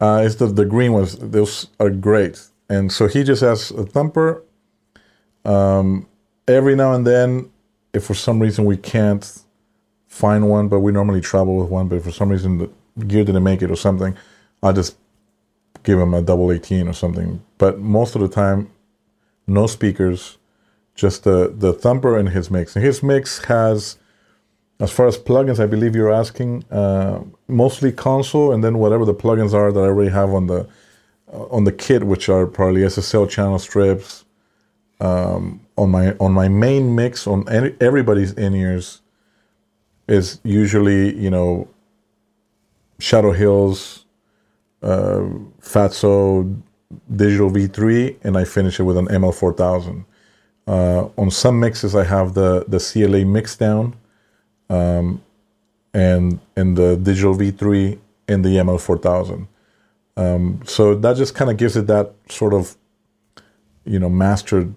[0.00, 1.16] Uh, it's the the green ones.
[1.16, 4.42] Those are great, and so he just has a thumper.
[5.44, 6.06] Um,
[6.46, 7.50] every now and then,
[7.92, 9.42] if for some reason we can't
[10.06, 13.44] find one, but we normally travel with one, but for some reason the gear didn't
[13.44, 14.16] make it or something,
[14.62, 14.96] I just
[15.82, 17.42] give him a double 18 or something.
[17.56, 18.70] But most of the time,
[19.46, 20.38] no speakers,
[20.94, 22.74] just the, the thumper and his mix.
[22.74, 23.96] And his mix has
[24.80, 29.14] as far as plugins, I believe you're asking uh, mostly console, and then whatever the
[29.14, 30.68] plugins are that I already have on the
[31.32, 34.24] uh, on the kit, which are probably SSL channel strips.
[35.00, 39.00] Um, on my on my main mix on any, everybody's in ears
[40.08, 41.68] is usually you know
[42.98, 44.06] Shadow Hills,
[44.82, 45.22] uh,
[45.60, 46.60] Fatso
[47.14, 50.04] digital V3, and I finish it with an ML4000.
[50.66, 53.94] Uh, on some mixes, I have the the CLA mix down,
[54.68, 55.22] um,
[55.94, 59.46] and and the digital V3 and the ML4000.
[60.16, 62.76] Um, so that just kind of gives it that sort of,
[63.84, 64.74] you know, mastered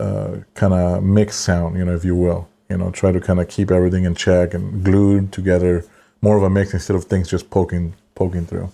[0.00, 2.48] uh, kind of mix sound, you know, if you will.
[2.68, 5.84] You know, try to kind of keep everything in check and glued together,
[6.20, 8.70] more of a mix instead of things just poking poking through.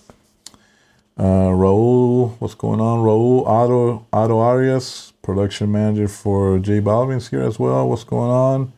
[1.18, 3.00] Uh, Raul, what's going on?
[3.00, 7.88] Raul Otto Otto Arias, production manager for J Balvin's here as well.
[7.88, 8.72] What's going on?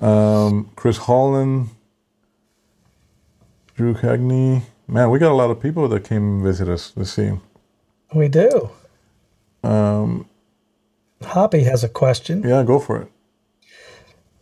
[0.00, 1.68] Um, Chris Holland,
[3.76, 4.62] Drew Cagney.
[4.88, 7.32] Man, we got a lot of people that came and visit us this see.
[8.14, 8.70] We do.
[9.62, 10.28] Um,
[11.24, 12.42] Hoppy has a question.
[12.42, 13.10] Yeah, go for it.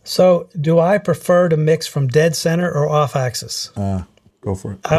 [0.04, 3.70] So, do I prefer to mix from dead center or off axis?
[3.76, 4.02] Uh,
[4.40, 4.80] go for it.
[4.84, 4.98] I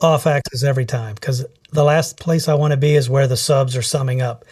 [0.00, 3.36] off axis every time because the last place I want to be is where the
[3.36, 4.44] subs are summing up.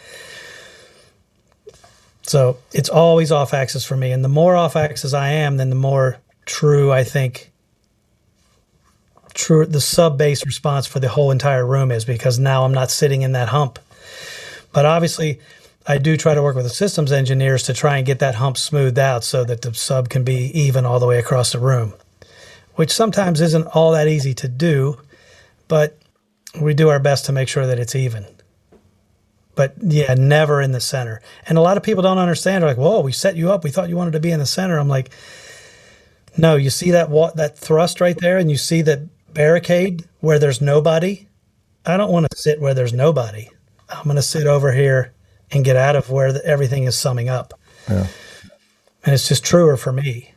[2.23, 4.11] So it's always off axis for me.
[4.11, 7.51] And the more off axis I am, then the more true I think
[9.33, 12.89] true the sub bass response for the whole entire room is because now I'm not
[12.89, 13.79] sitting in that hump.
[14.71, 15.39] But obviously
[15.87, 18.57] I do try to work with the systems engineers to try and get that hump
[18.57, 21.93] smoothed out so that the sub can be even all the way across the room,
[22.73, 24.97] which sometimes isn't all that easy to do
[25.67, 25.97] but
[26.59, 28.25] we do our best to make sure that it's even.
[29.55, 31.21] But yeah, never in the center.
[31.47, 32.61] And a lot of people don't understand.
[32.61, 33.63] They're like, "Whoa, we set you up.
[33.63, 35.11] We thought you wanted to be in the center." I'm like,
[36.37, 39.01] "No, you see that wa- that thrust right there, and you see that
[39.33, 41.27] barricade where there's nobody.
[41.85, 43.49] I don't want to sit where there's nobody.
[43.89, 45.13] I'm going to sit over here
[45.55, 47.53] and get out of where the, everything is summing up."
[47.89, 48.07] Yeah.
[49.03, 50.31] And it's just truer for me.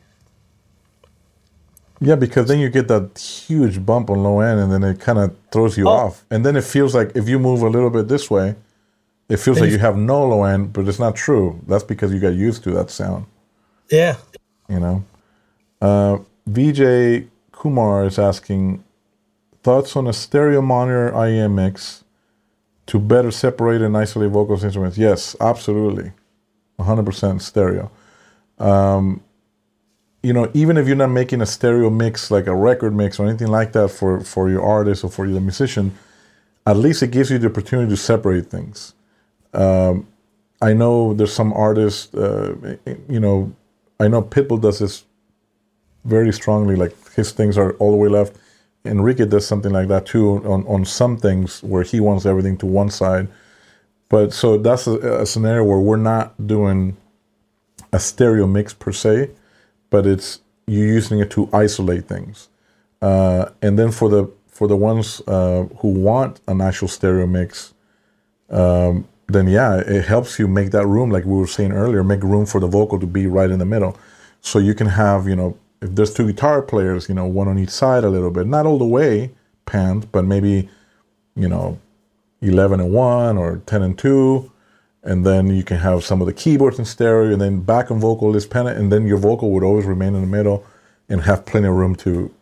[2.01, 5.19] Yeah, because then you get that huge bump on low end, and then it kind
[5.19, 5.91] of throws you oh.
[5.91, 6.23] off.
[6.31, 8.55] And then it feels like if you move a little bit this way,
[9.27, 11.59] it feels like you have no low end, but it's not true.
[11.67, 13.25] That's because you got used to that sound.
[13.91, 14.15] Yeah.
[14.67, 15.03] You know,
[15.81, 16.17] uh,
[16.47, 18.83] VJ Kumar is asking
[19.61, 22.03] thoughts on a stereo monitor IEM mix
[22.89, 24.97] to better separate and isolate vocals instruments.
[24.97, 26.11] Yes, absolutely,
[26.79, 27.91] 100% stereo.
[28.57, 29.21] Um,
[30.23, 33.27] you know, even if you're not making a stereo mix like a record mix or
[33.27, 35.95] anything like that for for your artist or for the musician,
[36.65, 38.93] at least it gives you the opportunity to separate things.
[39.53, 40.07] Um,
[40.61, 42.75] I know there's some artists, uh,
[43.07, 43.53] you know,
[43.99, 45.05] I know Pitbull does this
[46.05, 46.75] very strongly.
[46.75, 48.35] Like his things are all the way left.
[48.85, 52.65] Enrique does something like that too on on some things where he wants everything to
[52.65, 53.27] one side.
[54.09, 56.97] But so that's a, a scenario where we're not doing
[57.93, 59.29] a stereo mix per se
[59.89, 62.49] but it's you using it to isolate things.
[63.01, 67.73] Uh, and then for the for the ones uh, who want an actual stereo mix,
[68.49, 72.21] um, then yeah, it helps you make that room, like we were saying earlier, make
[72.23, 73.97] room for the vocal to be right in the middle.
[74.41, 77.57] So you can have, you know, if there's two guitar players, you know, one on
[77.57, 79.31] each side a little bit, not all the way
[79.65, 80.69] panned, but maybe,
[81.35, 81.79] you know,
[82.41, 84.51] 11 and 1 or 10 and 2
[85.03, 88.01] and then you can have some of the keyboards in stereo, and then back and
[88.01, 90.65] vocal is pennant, and then your vocal would always remain in the middle
[91.07, 92.33] and have plenty of room to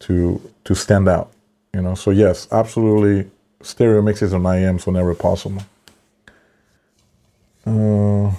[0.00, 1.30] to to stand out.
[1.74, 5.62] You know, so yes, absolutely, stereo mixes on IEMs whenever possible.
[7.66, 8.32] Uh,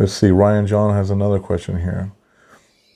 [0.00, 0.30] let's see.
[0.30, 2.10] Ryan John has another question here.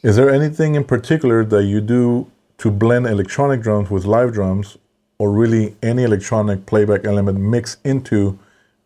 [0.03, 4.79] Is there anything in particular that you do to blend electronic drums with live drums
[5.19, 8.39] or really any electronic playback element mixed into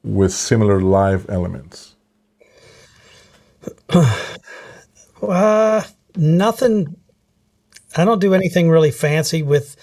[0.02, 1.94] with similar live elements?
[5.22, 5.82] uh,
[6.16, 6.96] nothing.
[7.96, 9.76] I don't do anything really fancy with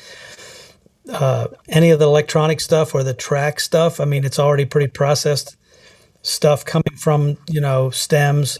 [1.09, 4.01] uh, any of the electronic stuff or the track stuff.
[4.01, 5.55] I mean, it's already pretty processed
[6.25, 8.59] stuff coming from you know stems.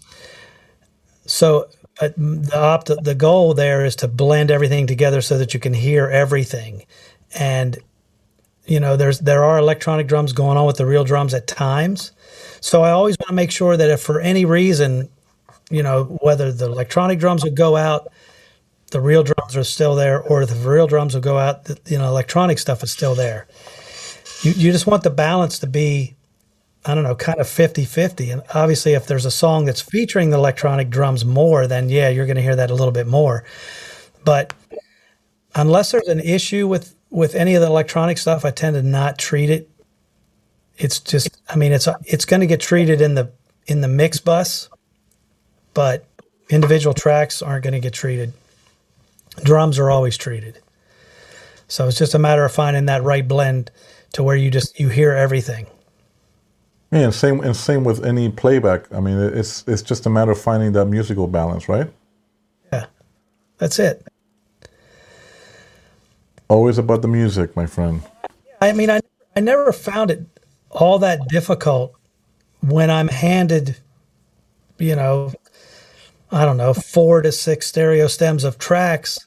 [1.25, 1.67] So
[1.99, 5.73] uh, the opt- the goal there is to blend everything together so that you can
[5.73, 6.85] hear everything.
[7.33, 7.77] And
[8.65, 12.11] you know there's there are electronic drums going on with the real drums at times.
[12.61, 15.09] So i always want to make sure that if for any reason
[15.69, 18.07] you know whether the electronic drums would go out
[18.91, 21.97] the real drums are still there or the real drums will go out the, you
[21.97, 23.47] know electronic stuff is still there.
[24.41, 26.15] You, you just want the balance to be
[26.85, 30.37] i don't know kind of 50-50 and obviously if there's a song that's featuring the
[30.37, 33.43] electronic drums more then yeah you're going to hear that a little bit more
[34.23, 34.53] but
[35.55, 39.17] unless there's an issue with with any of the electronic stuff, I tend to not
[39.17, 39.69] treat it.
[40.77, 43.31] It's just, I mean, it's it's going to get treated in the
[43.67, 44.69] in the mix bus,
[45.73, 46.05] but
[46.49, 48.33] individual tracks aren't going to get treated.
[49.43, 50.59] Drums are always treated.
[51.67, 53.71] So it's just a matter of finding that right blend
[54.13, 55.67] to where you just you hear everything.
[56.91, 58.91] Yeah, and same and same with any playback.
[58.93, 61.91] I mean, it's it's just a matter of finding that musical balance, right?
[62.71, 62.85] Yeah,
[63.57, 64.07] that's it.
[66.47, 68.01] Always about the music, my friend.
[68.61, 69.01] I mean, I
[69.35, 70.25] I never found it
[70.71, 71.95] all that difficult
[72.61, 73.77] when I'm handed,
[74.77, 75.33] you know,
[76.31, 79.25] I don't know, four to six stereo stems of tracks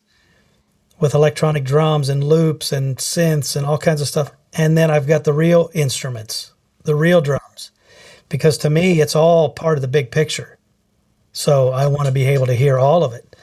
[1.00, 4.32] with electronic drums and loops and synths and all kinds of stuff.
[4.52, 6.52] And then I've got the real instruments,
[6.88, 7.70] the real drums,
[8.28, 10.58] because to me, it's all part of the big picture.
[11.32, 13.36] So I want to be able to hear all of it.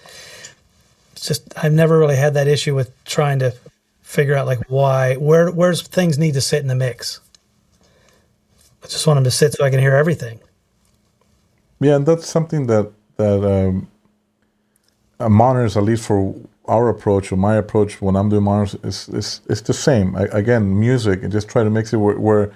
[1.14, 3.54] It's just, I've never really had that issue with trying to
[4.02, 7.22] figure out like why, where, where's things need to sit in the mix.
[8.84, 10.40] I just want them to sit so I can hear everything.
[11.80, 13.88] Yeah, and that's something that that um,
[15.20, 16.36] uh, monitors, at least for
[16.66, 20.16] our approach or my approach when I'm doing monitors, is is, is the same.
[20.16, 22.52] I, again, music and just try to mix it where, where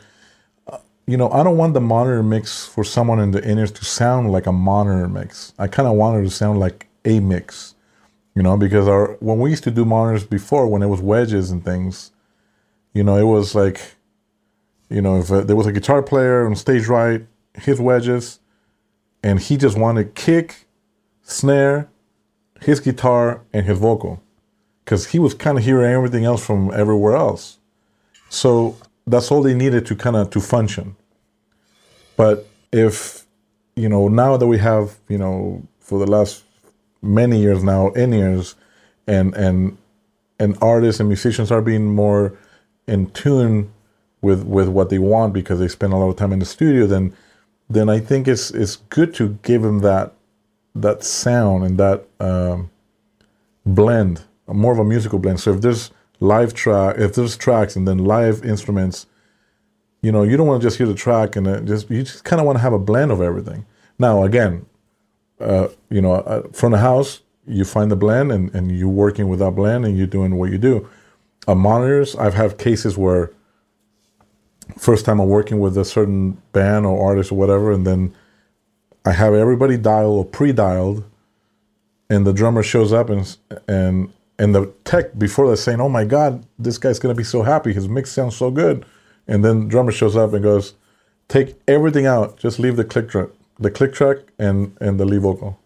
[1.10, 4.32] you know, I don't want the monitor mix for someone in the in-ears to sound
[4.32, 5.54] like a monitor mix.
[5.58, 7.74] I kind of want it to sound like a mix,
[8.36, 11.50] you know, because our when we used to do monitors before, when it was wedges
[11.50, 12.12] and things,
[12.94, 13.96] you know, it was like,
[14.90, 18.40] you know, if uh, there was a guitar player on stage right, his wedges,
[19.24, 20.68] and he just wanted kick,
[21.24, 21.90] snare,
[22.62, 24.22] his guitar, and his vocal,
[24.86, 27.58] because he was kind of hearing everything else from everywhere else.
[28.30, 28.78] So
[29.10, 30.96] that's all they needed to kind of to function.
[32.16, 33.26] But if
[33.76, 36.44] you know now that we have you know for the last
[37.02, 38.56] many years now in-ears,
[39.08, 39.78] and and
[40.40, 42.38] and artists and musicians are being more
[42.88, 43.72] in tune
[44.22, 46.86] with with what they want because they spend a lot of time in the studio,
[46.86, 47.14] then
[47.70, 50.14] then I think it's it's good to give them that
[50.76, 52.70] that sound and that um,
[53.66, 55.40] blend, more of a musical blend.
[55.40, 59.06] So if there's live track, if there's tracks and then live instruments,
[60.02, 62.40] you know, you don't want to just hear the track and just you just kind
[62.40, 63.66] of want to have a blend of everything.
[63.98, 64.66] Now again,
[65.40, 69.28] uh, you know, uh, from the house, you find the blend and, and you're working
[69.28, 70.88] with that blend and you're doing what you do.
[71.48, 73.32] Uh, monitors, I've had cases where
[74.78, 78.14] first time I'm working with a certain band or artist or whatever, and then
[79.06, 81.04] I have everybody dialed or pre-dialed,
[82.10, 86.06] and the drummer shows up and and and the tech before that saying, "Oh my
[86.06, 87.74] God, this guy's gonna be so happy.
[87.74, 88.86] His mix sounds so good,"
[89.28, 90.74] and then the drummer shows up and goes,
[91.28, 92.38] "Take everything out.
[92.38, 93.28] Just leave the click track,
[93.60, 95.60] the click track, and and the lead vocal."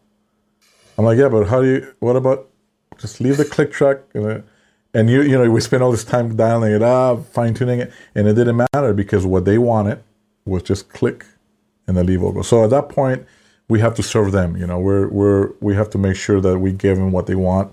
[0.98, 1.94] I'm like, "Yeah, but how do you?
[2.00, 2.50] What about
[2.98, 4.40] just leave the click track?" And, uh,
[4.96, 7.92] and you you know we spent all this time dialing it up, fine tuning it,
[8.16, 10.00] and it didn't matter because what they wanted
[10.46, 11.26] was just click
[11.88, 12.44] and the lead vocal.
[12.44, 13.26] So at that point,
[13.70, 14.58] we have to serve them.
[14.58, 17.36] You know, we're we're we have to make sure that we give them what they
[17.36, 17.72] want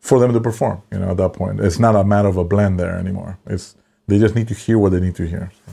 [0.00, 0.82] for them to perform.
[0.92, 3.38] You know, at that point, it's not a matter of a blend there anymore.
[3.46, 3.74] It's
[4.06, 5.52] they just need to hear what they need to hear.
[5.66, 5.72] So.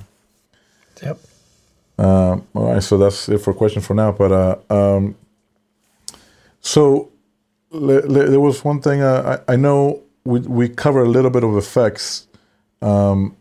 [1.07, 1.19] Yep.
[1.97, 4.11] Um, all right, so that's it for question for now.
[4.11, 5.15] But uh, um,
[6.59, 7.09] so
[7.71, 11.31] le, le, there was one thing uh, I, I know we we cover a little
[11.31, 12.27] bit of effects
[12.81, 13.35] um,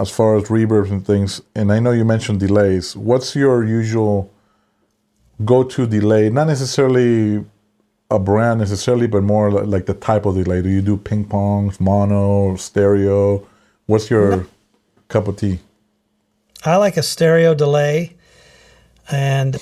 [0.00, 2.96] as far as reverbs and things, and I know you mentioned delays.
[2.96, 4.32] What's your usual
[5.44, 6.28] go-to delay?
[6.28, 7.44] Not necessarily
[8.14, 10.62] a brand necessarily, but more like the type of delay.
[10.62, 13.46] Do you do ping pongs, mono, stereo?
[13.86, 14.46] What's your
[15.08, 15.58] cup of tea?
[16.64, 18.16] I like a stereo delay,
[19.10, 19.56] and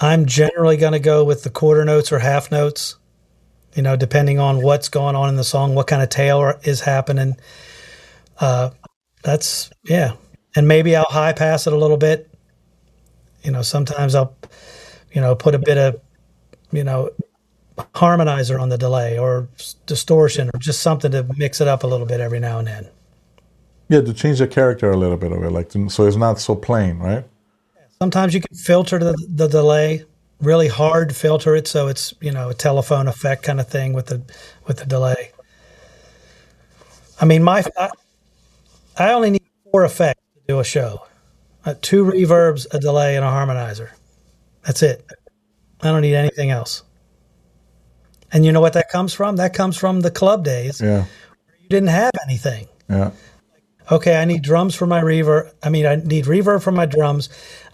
[0.00, 2.96] I'm generally going to go with the quarter notes or half notes
[3.76, 6.80] you know, depending on what's going on in the song, what kind of tail is
[6.80, 7.36] happening.
[8.40, 8.70] Uh,
[9.22, 10.14] that's yeah,
[10.56, 12.30] and maybe I'll high pass it a little bit.
[13.42, 14.34] You know, sometimes I'll,
[15.12, 16.00] you know, put a bit of,
[16.72, 17.10] you know,
[17.94, 19.48] harmonizer on the delay or
[19.86, 22.88] distortion or just something to mix it up a little bit every now and then.
[23.88, 26.40] Yeah, to change the character a little bit of it, like to, so it's not
[26.40, 27.24] so plain, right?
[28.00, 30.04] Sometimes you can filter the, the delay
[30.40, 34.06] really hard filter it so it's you know a telephone effect kind of thing with
[34.06, 34.22] the
[34.66, 35.32] with the delay.
[37.20, 37.90] I mean, my I,
[38.98, 41.06] I only need four effects to do a show:
[41.64, 43.90] uh, two reverbs, a delay, and a harmonizer.
[44.64, 45.06] That's it.
[45.80, 46.82] I don't need anything else.
[48.32, 49.36] And you know what that comes from?
[49.36, 50.80] That comes from the club days.
[50.80, 51.04] Yeah.
[51.60, 52.66] you didn't have anything.
[52.88, 53.10] Yeah.
[53.90, 55.52] Okay, I need drums for my reverb.
[55.62, 57.28] I mean, I need reverb for my drums.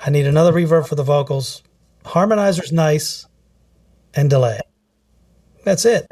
[0.05, 1.63] I need another reverb for the vocals
[2.05, 3.27] harmonizer's nice,
[4.15, 4.61] and delay.
[5.65, 6.11] That's it.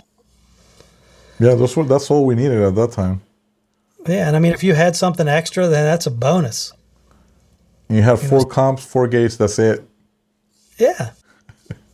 [1.39, 3.23] Yeah, that's what that's all we needed at that time.
[4.07, 6.73] Yeah, and I mean, if you had something extra, then that's a bonus.
[7.89, 9.37] You have you four know, comps, four gates.
[9.37, 9.85] That's it.
[10.79, 11.11] Yeah.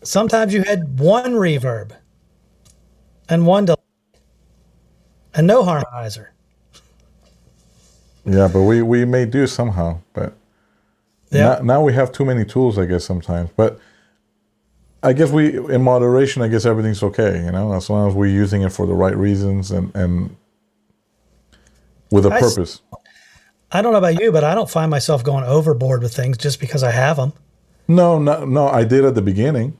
[0.03, 1.93] Sometimes you had one reverb
[3.29, 3.77] and one delay,
[5.35, 6.29] and no harmonizer.
[8.25, 10.35] Yeah, but we we may do somehow, but
[11.31, 11.57] Yeah.
[11.59, 13.51] now, now we have too many tools, I guess sometimes.
[13.57, 13.79] But
[15.03, 18.27] I guess we in moderation, I guess everything's okay, you know, as long as we're
[18.27, 20.37] using it for the right reasons and and
[22.11, 22.81] with a I s- purpose.
[23.73, 26.61] I don't know about you, but I don't find myself going overboard with things just
[26.61, 27.33] because I have them.
[27.89, 28.69] No, no, no.
[28.69, 29.77] I did at the beginning.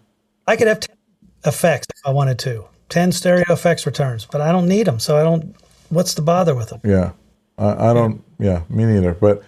[0.47, 0.97] I could have 10
[1.45, 4.99] effects if I wanted to, 10 stereo effects returns, but I don't need them.
[4.99, 5.55] So I don't,
[5.89, 6.81] what's the bother with them?
[6.85, 7.13] Yeah,
[7.59, 8.23] I, I don't.
[8.39, 9.13] Yeah, me neither.
[9.15, 9.43] But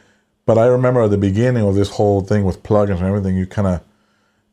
[0.47, 3.47] but I remember at the beginning of this whole thing with plugins and everything, you
[3.47, 3.83] kind of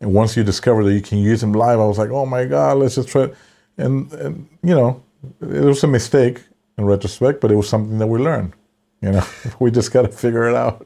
[0.02, 2.46] and once you discover that you can use them live, I was like, oh my
[2.46, 3.24] god, let's just try.
[3.24, 3.36] it.
[3.78, 5.04] And and you know,
[5.42, 6.44] it was a mistake
[6.78, 8.54] in retrospect, but it was something that we learned.
[9.02, 9.26] You know,
[9.60, 10.86] we just got to figure it out.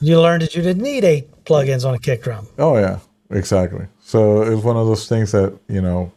[0.00, 2.46] You learned that you didn't need eight plugins on a kick drum.
[2.58, 2.98] Oh yeah,
[3.30, 3.86] exactly.
[4.00, 6.12] So it was one of those things that you know,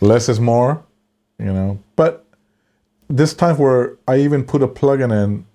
[0.00, 0.82] less is more.
[1.38, 2.26] You know, but
[3.08, 5.46] this time where I even put a plugin in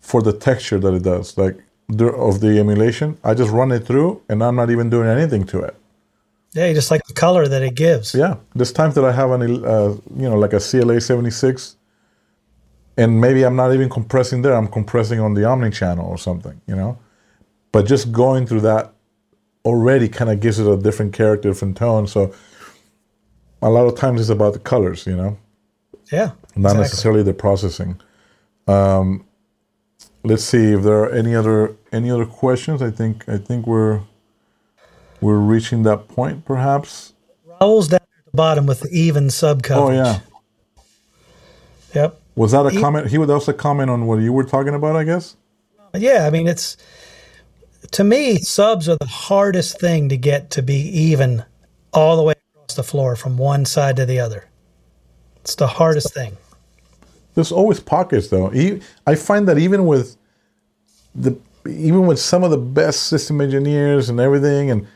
[0.00, 1.56] for the texture that it does, like
[1.88, 5.44] the, of the emulation, I just run it through, and I'm not even doing anything
[5.46, 5.76] to it.
[6.52, 8.14] Yeah, you just like the color that it gives.
[8.14, 11.76] Yeah, this time that I have an, uh, you know, like a CLA 76,
[12.96, 14.54] and maybe I'm not even compressing there.
[14.54, 16.96] I'm compressing on the Omni channel or something, you know.
[17.72, 18.92] But just going through that
[19.64, 22.06] already kind of gives it a different character, different tone.
[22.06, 22.32] So
[23.64, 25.36] a lot of times it's about the colors, you know,
[26.12, 26.32] Yeah.
[26.54, 26.80] not exactly.
[26.82, 27.96] necessarily the processing.
[28.68, 29.24] Um,
[30.22, 32.82] let's see if there are any other any other questions.
[32.82, 34.00] I think I think we're
[35.20, 37.12] we're reaching that point, perhaps.
[37.60, 39.98] Raul's down at the bottom with the even sub coverage.
[39.98, 40.18] Oh yeah.
[41.94, 42.20] Yep.
[42.36, 43.06] Was that a He- comment?
[43.08, 45.36] He would also comment on what you were talking about, I guess.
[45.96, 46.76] Yeah, I mean, it's
[47.92, 50.74] to me, subs are the hardest thing to get to be
[51.12, 51.44] even
[51.92, 52.34] all the way
[52.64, 54.46] across the floor from one side to the other.
[55.42, 56.36] It's the hardest thing.
[57.34, 58.50] There's always pockets, though.
[59.06, 60.16] I find that even with
[61.14, 61.36] the
[61.66, 64.86] even with some of the best system engineers and everything, and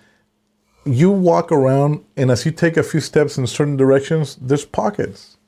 [0.85, 5.39] you walk around, and as you take a few steps in certain directions, there's pockets.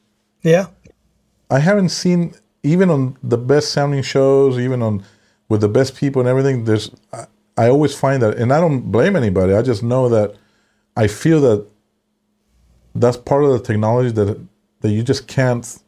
[0.43, 0.67] Yeah.
[1.51, 5.05] I haven't seen even on the best sounding shows, even on
[5.49, 6.65] with the best people and everything.
[6.65, 9.55] There's I, I always find that, and I don't blame anybody.
[9.55, 10.35] I just know that
[10.97, 11.70] I feel that
[13.01, 14.39] that's part of the technology that
[14.81, 15.79] that you just can't,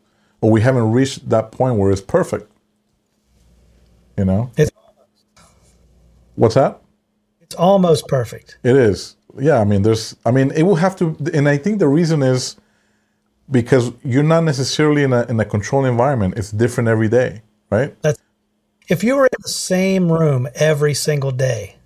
[0.40, 2.50] or we haven't reached that point where it's perfect.
[4.18, 4.70] You know It's
[6.34, 6.80] what's that?
[7.40, 8.58] it's almost perfect.
[8.62, 9.16] It is.
[9.38, 10.16] Yeah, I mean, there's.
[10.26, 12.56] I mean, it will have to, and I think the reason is
[13.50, 16.34] because you're not necessarily in a in a controlled environment.
[16.36, 17.96] It's different every day, right?
[18.02, 18.18] That's
[18.88, 21.76] if you were in the same room every single day,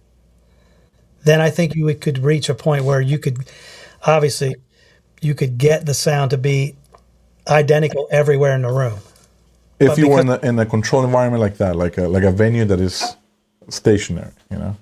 [1.24, 3.38] then I think you could reach a point where you could
[4.04, 4.56] obviously
[5.20, 6.76] you could get the sound to be
[7.48, 8.98] identical everywhere in the room.
[9.80, 12.24] if But you were in a, in a controlled environment like that, like a like
[12.24, 13.16] a venue that is
[13.68, 14.76] stationary, you know.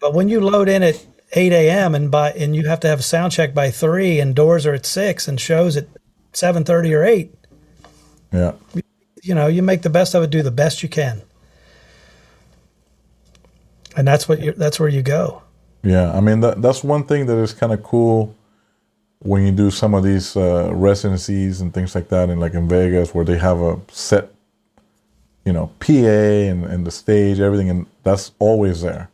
[0.00, 1.94] But when you load in at 8 a.m.
[1.94, 4.74] and by and you have to have a sound check by three, and doors are
[4.74, 5.86] at six, and shows at
[6.32, 7.34] 7:30 or 8,
[8.32, 8.52] Yeah,
[9.22, 11.22] you know, you make the best of it, do the best you can,
[13.96, 15.42] and that's what you that's where you go.
[15.82, 16.12] yeah.
[16.16, 18.34] I mean, that that's one thing that is kind of cool
[19.20, 22.68] when you do some of these uh, residencies and things like that, and like in
[22.68, 24.30] Vegas where they have a set,
[25.44, 29.10] you know, PA and, and the stage, everything, and that's always there.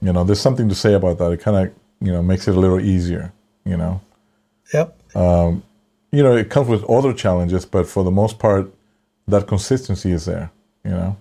[0.00, 1.30] You know, there's something to say about that.
[1.30, 3.32] It kind of you know makes it a little easier.
[3.64, 4.00] You know.
[4.74, 4.98] Yep.
[5.14, 8.72] you know, it comes with other challenges, but for the most part,
[9.28, 10.50] that consistency is there.
[10.84, 11.16] You know,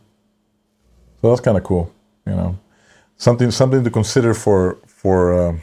[1.22, 1.94] so that's kind of cool.
[2.26, 2.60] You know,
[3.18, 5.62] something something to consider for for um,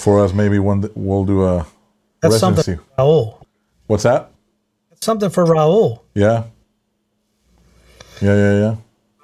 [0.00, 0.32] for us.
[0.32, 1.66] Maybe one that we'll do a
[2.20, 2.62] That's residency.
[2.76, 3.42] something Raul.
[3.86, 4.30] What's that?
[4.90, 6.00] That's something for Raul.
[6.14, 6.44] Yeah,
[8.20, 8.76] yeah, yeah, yeah.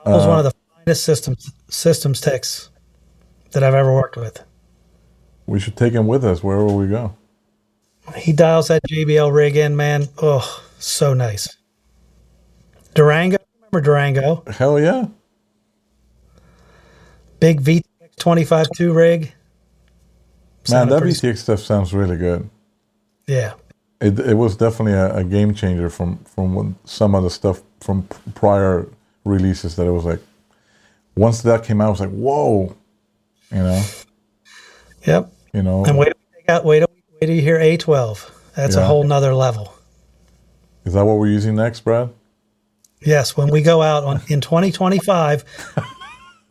[0.04, 0.52] Raul's Uh, one of the
[0.84, 2.70] finest systems systems techs
[3.52, 4.42] that I've ever worked with.
[5.46, 7.14] We should take him with us wherever we go.
[8.16, 10.08] He dials that JBL rig in, man.
[10.22, 11.56] Oh, so nice.
[12.94, 14.42] Durango, remember Durango?
[14.48, 15.06] Hell yeah!
[17.40, 17.82] Big VTX
[18.18, 19.32] 25.2 rig.
[20.70, 22.48] Man, that pretty- VTX stuff sounds really good.
[23.26, 23.54] Yeah.
[24.00, 28.02] It, it was definitely a, a game changer from from some of the stuff from
[28.34, 28.86] prior
[29.24, 30.20] releases that it was like
[31.16, 32.76] once that came out I was like whoa
[33.50, 33.82] you know
[35.06, 35.32] Yep.
[35.54, 36.12] you know And wait,
[36.48, 38.30] out, wait, wait till you hear A12.
[38.54, 39.72] That's a whole nother level.
[40.84, 42.10] is that what we're using next Brad
[43.02, 45.44] Yes, when we go out on in 2025,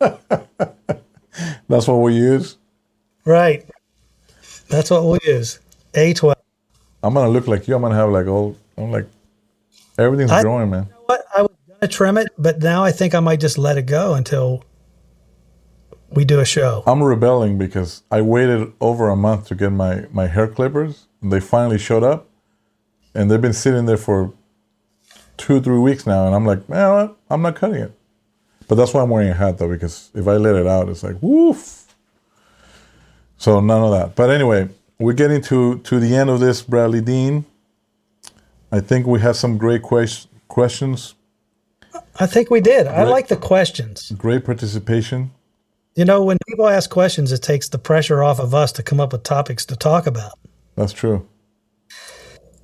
[1.68, 2.56] that's what we use
[3.24, 3.64] right?
[4.68, 5.60] That's what we'll use.
[5.94, 6.34] A12.
[7.02, 9.06] I'm gonna look like you I'm gonna have like all I'm like,
[9.98, 10.84] everything's I- growing, man.
[10.84, 11.24] You know what?
[11.36, 14.14] I was gonna trim it, but now I think I might just let it go
[14.14, 14.64] until
[16.10, 16.82] we do a show.
[16.86, 21.32] I'm rebelling because I waited over a month to get my my hair clippers, and
[21.32, 22.28] they finally showed up,
[23.14, 24.32] and they've been sitting there for
[25.36, 27.14] two, three weeks now, and I'm like, man.
[27.28, 27.92] I'm not cutting it.
[28.68, 31.02] But that's why I'm wearing a hat though, because if I let it out, it's
[31.02, 31.85] like woof.
[33.38, 34.14] So none of that.
[34.16, 34.68] But anyway,
[34.98, 37.44] we're getting to to the end of this, Bradley Dean.
[38.72, 41.14] I think we have some great ques- questions,
[42.18, 42.86] I think we did.
[42.86, 44.10] I like the questions.
[44.12, 45.32] great participation.
[45.94, 49.00] You know, when people ask questions, it takes the pressure off of us to come
[49.00, 50.38] up with topics to talk about.
[50.76, 51.26] That's true.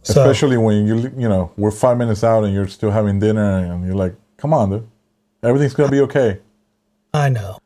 [0.02, 3.58] So Especially when you you know we're five minutes out and you're still having dinner
[3.58, 4.88] and you're like, come on, dude,
[5.42, 6.40] everything's gonna be okay.
[7.14, 7.58] I know.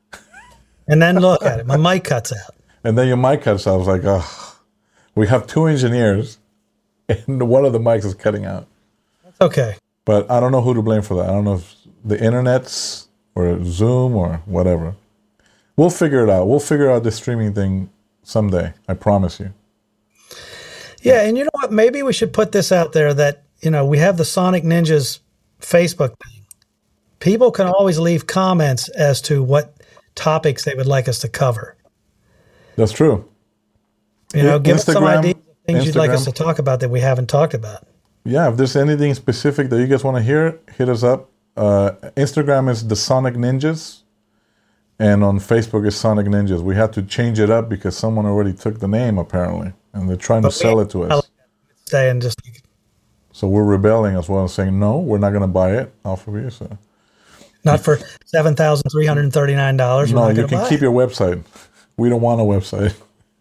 [0.88, 1.66] And then look at it.
[1.66, 2.54] My mic cuts out.
[2.86, 3.74] And then your mic cuts out.
[3.74, 4.56] I was like, oh,
[5.16, 6.38] we have two engineers,
[7.08, 8.68] and one of the mics is cutting out.
[9.26, 9.74] It's okay.
[10.04, 11.28] But I don't know who to blame for that.
[11.28, 14.94] I don't know if the internet's or Zoom or whatever.
[15.76, 16.46] We'll figure it out.
[16.46, 17.90] We'll figure out this streaming thing
[18.22, 18.72] someday.
[18.86, 19.52] I promise you.
[21.02, 21.72] Yeah, and you know what?
[21.72, 25.18] Maybe we should put this out there that, you know, we have the Sonic Ninjas
[25.60, 26.44] Facebook thing.
[27.18, 29.74] People can always leave comments as to what
[30.14, 31.75] topics they would like us to cover.
[32.76, 33.28] That's true.
[34.34, 36.80] You know, give us some Instagram- ideas of things you'd like us to talk about
[36.80, 37.86] that we haven't talked about.
[38.24, 41.30] Yeah, if there's anything specific that you guys want to hear, hit us up.
[41.56, 44.02] Uh, Instagram is the Sonic Ninjas,
[44.98, 46.60] and on Facebook is Sonic Ninjas.
[46.60, 50.16] We had to change it up because someone already took the name apparently, and they're
[50.16, 51.30] trying to sell it to us.
[51.86, 52.40] Stay and just
[53.32, 56.26] So we're rebelling as well, and saying no, we're not going to buy it off
[56.26, 56.50] of you.
[56.50, 56.76] So
[57.64, 60.12] not for seven thousand three hundred and thirty nine dollars.
[60.12, 61.42] no, you can keep your website.
[61.96, 62.94] We don't want a website.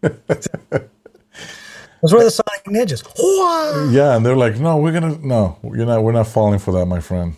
[2.00, 3.92] That's we're the Sonic Ninjas.
[3.92, 6.02] Yeah, and they're like, no, we're gonna no, you're not.
[6.02, 7.34] We're not falling for that, my friend.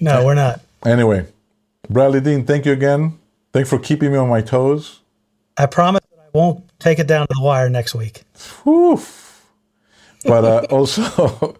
[0.00, 0.60] No, we're not.
[0.84, 1.26] Anyway,
[1.88, 3.18] Bradley Dean, thank you again.
[3.52, 5.00] Thanks for keeping me on my toes.
[5.56, 8.22] I promise that I won't take it down to the wire next week.
[8.64, 9.00] Whew.
[10.24, 11.56] But uh, also,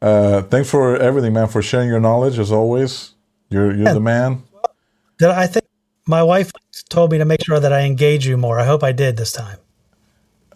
[0.00, 1.48] uh, thanks for everything, man.
[1.48, 3.14] For sharing your knowledge as always.
[3.50, 4.44] You're you're the man.
[5.18, 5.61] Did I think
[6.06, 6.50] my wife
[6.88, 8.58] told me to make sure that I engage you more.
[8.58, 9.58] I hope I did this time.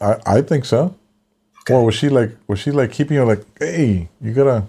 [0.01, 0.97] I, I think so.
[1.69, 4.67] Or was she like was she like keeping you like, hey, you gotta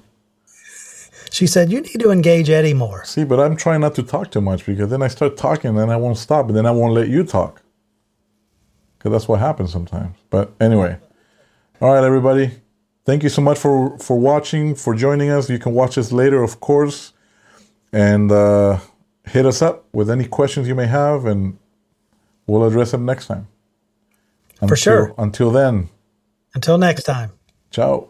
[1.31, 3.03] She said you need to engage Eddie more.
[3.05, 5.91] see, but I'm trying not to talk too much because then I start talking, and
[5.91, 7.61] I won't stop, and then I won't let you talk.
[8.97, 10.15] Because that's what happens sometimes.
[10.31, 10.97] But anyway,
[11.79, 12.51] all right, everybody.
[13.05, 15.49] Thank you so much for for watching, for joining us.
[15.49, 17.13] You can watch us later, of course,
[17.93, 18.79] and uh,
[19.27, 21.57] hit us up with any questions you may have, and
[22.47, 23.47] we'll address them next time.
[24.61, 25.13] Until, sure.
[25.17, 25.89] Until then,
[26.55, 27.31] Until next time.
[27.71, 28.09] ciao.